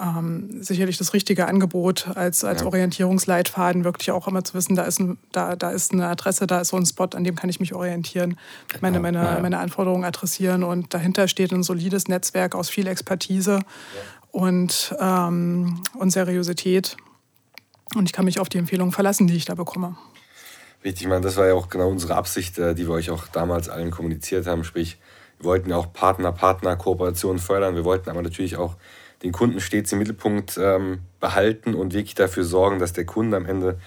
ähm, 0.00 0.62
sicherlich 0.62 0.96
das 0.96 1.12
richtige 1.12 1.46
Angebot 1.46 2.08
als, 2.14 2.42
als 2.44 2.62
ja. 2.62 2.66
Orientierungsleitfaden, 2.66 3.84
wirklich 3.84 4.10
auch 4.10 4.26
immer 4.26 4.42
zu 4.42 4.54
wissen, 4.54 4.74
da 4.74 4.84
ist, 4.84 4.98
ein, 4.98 5.18
da, 5.32 5.56
da 5.56 5.70
ist 5.70 5.92
eine 5.92 6.06
Adresse, 6.06 6.46
da 6.46 6.60
ist 6.60 6.68
so 6.68 6.76
ein 6.76 6.86
Spot, 6.86 7.08
an 7.14 7.24
dem 7.24 7.34
kann 7.34 7.50
ich 7.50 7.60
mich 7.60 7.74
orientieren, 7.74 8.38
meine, 8.80 9.00
meine, 9.00 9.22
ja. 9.22 9.38
meine 9.40 9.58
Anforderungen 9.58 10.04
adressieren 10.04 10.64
und 10.64 10.94
dahinter 10.94 11.28
steht 11.28 11.52
ein 11.52 11.62
solides 11.62 12.08
Netzwerk 12.08 12.54
aus 12.54 12.70
viel 12.70 12.86
Expertise 12.86 13.52
ja. 13.52 13.60
Und, 14.32 14.94
ähm, 15.00 15.82
und 15.98 16.10
Seriosität. 16.10 16.96
Und 17.94 18.04
ich 18.04 18.12
kann 18.12 18.24
mich 18.24 18.38
auf 18.38 18.48
die 18.48 18.58
Empfehlungen 18.58 18.92
verlassen, 18.92 19.26
die 19.26 19.36
ich 19.36 19.44
da 19.44 19.54
bekomme. 19.54 19.96
Richtig, 20.84 21.02
ich 21.02 21.08
meine, 21.08 21.20
das 21.20 21.36
war 21.36 21.46
ja 21.46 21.54
auch 21.54 21.68
genau 21.68 21.88
unsere 21.88 22.14
Absicht, 22.14 22.58
äh, 22.58 22.74
die 22.74 22.86
wir 22.86 22.94
euch 22.94 23.10
auch 23.10 23.28
damals 23.28 23.68
allen 23.68 23.90
kommuniziert 23.90 24.46
haben. 24.46 24.64
Sprich, 24.64 24.98
wir 25.38 25.44
wollten 25.46 25.70
ja 25.70 25.76
auch 25.76 25.92
Partner, 25.92 26.32
Partner, 26.32 26.76
Kooperationen 26.76 27.38
fördern. 27.38 27.74
Wir 27.74 27.84
wollten 27.84 28.08
aber 28.08 28.22
natürlich 28.22 28.56
auch 28.56 28.76
den 29.22 29.32
Kunden 29.32 29.60
stets 29.60 29.92
im 29.92 29.98
Mittelpunkt 29.98 30.58
ähm, 30.58 31.00
behalten 31.18 31.74
und 31.74 31.92
wirklich 31.92 32.14
dafür 32.14 32.44
sorgen, 32.44 32.78
dass 32.78 32.92
der 32.92 33.04
Kunde 33.04 33.36
am 33.36 33.46
Ende 33.46 33.78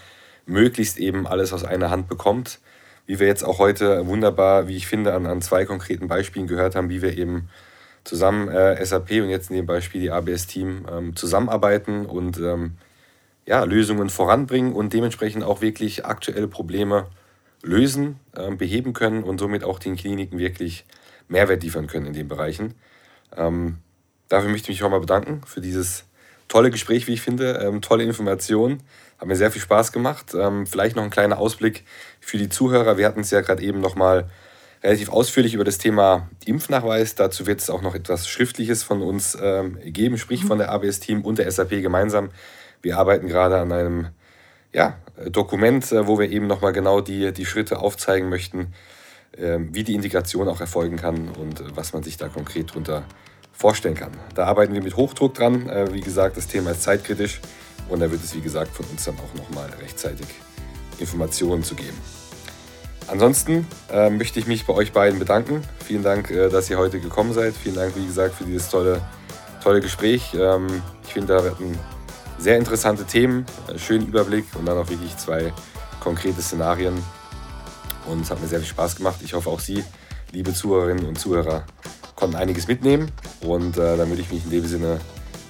möglichst 0.45 0.97
eben 0.97 1.25
alles 1.25 1.53
aus 1.53 1.63
einer 1.63 1.89
Hand 1.89 2.08
bekommt. 2.08 2.60
Wie 3.06 3.19
wir 3.19 3.27
jetzt 3.27 3.43
auch 3.43 3.60
heute 3.60 4.06
wunderbar, 4.08 4.67
wie 4.67 4.77
ich 4.77 4.88
finde, 4.88 5.13
an, 5.13 5.25
an 5.25 5.41
zwei 5.41 5.65
konkreten 5.65 6.08
Beispielen 6.08 6.47
gehört 6.47 6.75
haben, 6.75 6.89
wie 6.89 7.01
wir 7.01 7.17
eben 7.17 7.49
zusammen 8.03 8.49
äh, 8.49 8.83
SAP 8.85 9.11
und 9.11 9.29
jetzt 9.29 9.49
in 9.49 9.55
dem 9.55 9.65
Beispiel 9.65 10.01
die 10.01 10.11
ABS-Team 10.11 10.85
ähm, 10.91 11.15
zusammenarbeiten 11.15 12.05
und 12.05 12.37
ähm, 12.39 12.77
ja, 13.45 13.63
Lösungen 13.63 14.09
voranbringen 14.09 14.73
und 14.73 14.93
dementsprechend 14.93 15.43
auch 15.43 15.61
wirklich 15.61 16.05
aktuelle 16.05 16.47
Probleme 16.47 17.07
lösen, 17.61 18.19
äh, 18.35 18.51
beheben 18.51 18.93
können 18.93 19.23
und 19.23 19.39
somit 19.39 19.63
auch 19.63 19.79
den 19.79 19.95
Kliniken 19.95 20.37
wirklich 20.37 20.85
Mehrwert 21.27 21.63
liefern 21.63 21.87
können 21.87 22.05
in 22.05 22.13
den 22.13 22.27
Bereichen. 22.27 22.75
Ähm, 23.35 23.77
dafür 24.27 24.49
möchte 24.49 24.71
ich 24.71 24.79
mich 24.79 24.83
auch 24.83 24.91
mal 24.91 24.99
bedanken 24.99 25.41
für 25.45 25.61
dieses 25.61 26.05
tolle 26.47 26.71
Gespräch, 26.71 27.07
wie 27.07 27.13
ich 27.13 27.21
finde, 27.21 27.59
ähm, 27.63 27.81
tolle 27.81 28.03
Informationen. 28.03 28.83
Hat 29.17 29.27
mir 29.27 29.35
sehr 29.35 29.51
viel 29.51 29.61
Spaß 29.61 29.91
gemacht. 29.91 30.33
Ähm, 30.35 30.67
vielleicht 30.67 30.95
noch 30.95 31.03
ein 31.03 31.09
kleiner 31.09 31.37
Ausblick 31.37 31.85
für 32.19 32.37
die 32.37 32.49
Zuhörer. 32.49 32.97
Wir 32.97 33.07
hatten 33.07 33.21
es 33.21 33.31
ja 33.31 33.41
gerade 33.41 33.63
eben 33.63 33.79
noch 33.79 33.95
mal 33.95 34.29
relativ 34.83 35.09
ausführlich 35.09 35.53
über 35.53 35.63
das 35.63 35.77
Thema 35.77 36.29
Impfnachweis. 36.45 37.15
Dazu 37.15 37.47
wird 37.47 37.61
es 37.61 37.69
auch 37.69 37.81
noch 37.81 37.95
etwas 37.95 38.27
Schriftliches 38.27 38.83
von 38.83 39.01
uns 39.01 39.37
ähm, 39.41 39.79
geben, 39.83 40.17
sprich 40.17 40.43
von 40.43 40.57
der 40.57 40.71
ABS-Team 40.71 41.23
und 41.23 41.37
der 41.39 41.49
SAP 41.49 41.69
gemeinsam. 41.69 42.31
Wir 42.81 42.97
arbeiten 42.97 43.27
gerade 43.27 43.59
an 43.59 43.71
einem 43.71 44.07
ja, 44.73 44.97
Dokument, 45.29 45.89
äh, 45.91 46.07
wo 46.07 46.19
wir 46.19 46.29
eben 46.29 46.47
nochmal 46.47 46.73
genau 46.73 46.99
die, 46.99 47.31
die 47.31 47.45
Schritte 47.45 47.79
aufzeigen 47.79 48.29
möchten, 48.29 48.73
äh, 49.37 49.59
wie 49.59 49.83
die 49.83 49.93
Integration 49.93 50.49
auch 50.49 50.59
erfolgen 50.59 50.97
kann 50.97 51.29
und 51.29 51.61
äh, 51.61 51.63
was 51.75 51.93
man 51.93 52.03
sich 52.03 52.17
da 52.17 52.27
konkret 52.27 52.71
darunter 52.71 53.03
vorstellen 53.53 53.95
kann. 53.95 54.11
Da 54.35 54.45
arbeiten 54.45 54.73
wir 54.73 54.81
mit 54.81 54.97
Hochdruck 54.97 55.35
dran. 55.35 55.69
Wie 55.93 56.01
gesagt, 56.01 56.37
das 56.37 56.47
Thema 56.47 56.71
ist 56.71 56.81
zeitkritisch 56.81 57.39
und 57.87 57.99
da 57.99 58.09
wird 58.09 58.23
es, 58.23 58.35
wie 58.35 58.41
gesagt, 58.41 58.75
von 58.75 58.83
uns 58.87 59.05
dann 59.05 59.15
auch 59.19 59.37
nochmal 59.37 59.69
rechtzeitig 59.79 60.25
Informationen 60.97 61.63
zu 61.63 61.75
geben. 61.75 62.22
Ansonsten 63.07 63.67
äh, 63.91 64.09
möchte 64.09 64.39
ich 64.39 64.47
mich 64.47 64.65
bei 64.65 64.73
euch 64.73 64.91
beiden 64.91 65.19
bedanken. 65.19 65.61
Vielen 65.85 66.03
Dank, 66.03 66.31
äh, 66.31 66.49
dass 66.49 66.69
ihr 66.69 66.77
heute 66.77 66.99
gekommen 66.99 67.33
seid. 67.33 67.53
Vielen 67.55 67.75
Dank, 67.75 67.95
wie 67.95 68.05
gesagt, 68.05 68.35
für 68.35 68.45
dieses 68.45 68.69
tolle, 68.69 69.01
tolle 69.63 69.81
Gespräch. 69.81 70.33
Ähm, 70.33 70.81
ich 71.05 71.13
finde, 71.13 71.33
da 71.33 71.39
ein 71.39 71.77
sehr 72.37 72.57
interessante 72.57 73.05
Themen, 73.05 73.45
äh, 73.67 73.77
schönen 73.77 74.07
Überblick 74.07 74.45
und 74.57 74.65
dann 74.65 74.77
auch 74.77 74.89
wirklich 74.89 75.15
zwei 75.17 75.53
konkrete 75.99 76.41
Szenarien. 76.41 76.95
Und 78.05 78.21
es 78.21 78.31
hat 78.31 78.41
mir 78.41 78.47
sehr 78.47 78.59
viel 78.59 78.67
Spaß 78.67 78.95
gemacht. 78.95 79.17
Ich 79.23 79.33
hoffe 79.33 79.49
auch 79.49 79.59
Sie, 79.59 79.83
liebe 80.31 80.53
Zuhörerinnen 80.53 81.05
und 81.05 81.19
Zuhörer, 81.19 81.63
konnten 82.15 82.35
einiges 82.35 82.67
mitnehmen. 82.67 83.11
Und 83.41 83.77
äh, 83.77 83.97
dann 83.97 84.09
würde 84.09 84.21
ich 84.21 84.31
mich 84.31 84.43
in 84.45 84.51
dem 84.51 84.65
Sinne 84.65 84.99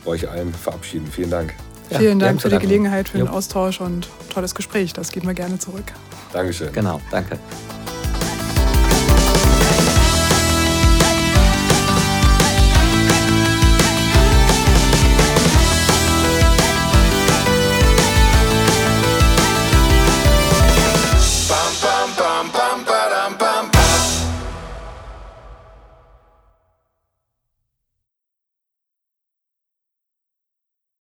bei 0.04 0.12
euch 0.12 0.30
allen 0.30 0.54
verabschieden. 0.54 1.08
Vielen 1.08 1.30
Dank. 1.30 1.54
Ja, 1.90 2.00
Vielen 2.00 2.20
Dank 2.20 2.42
für 2.42 2.50
die 2.50 2.60
Gelegenheit, 2.60 3.10
für 3.10 3.18
den 3.18 3.28
Austausch 3.28 3.82
und 3.82 4.08
tolles 4.34 4.56
Gespräch. 4.56 4.94
Das 4.94 5.12
geben 5.12 5.28
wir 5.28 5.34
gerne 5.34 5.60
zurück. 5.60 5.86
Dankeschön. 6.32 6.72
Genau, 6.72 7.02
danke. 7.12 7.38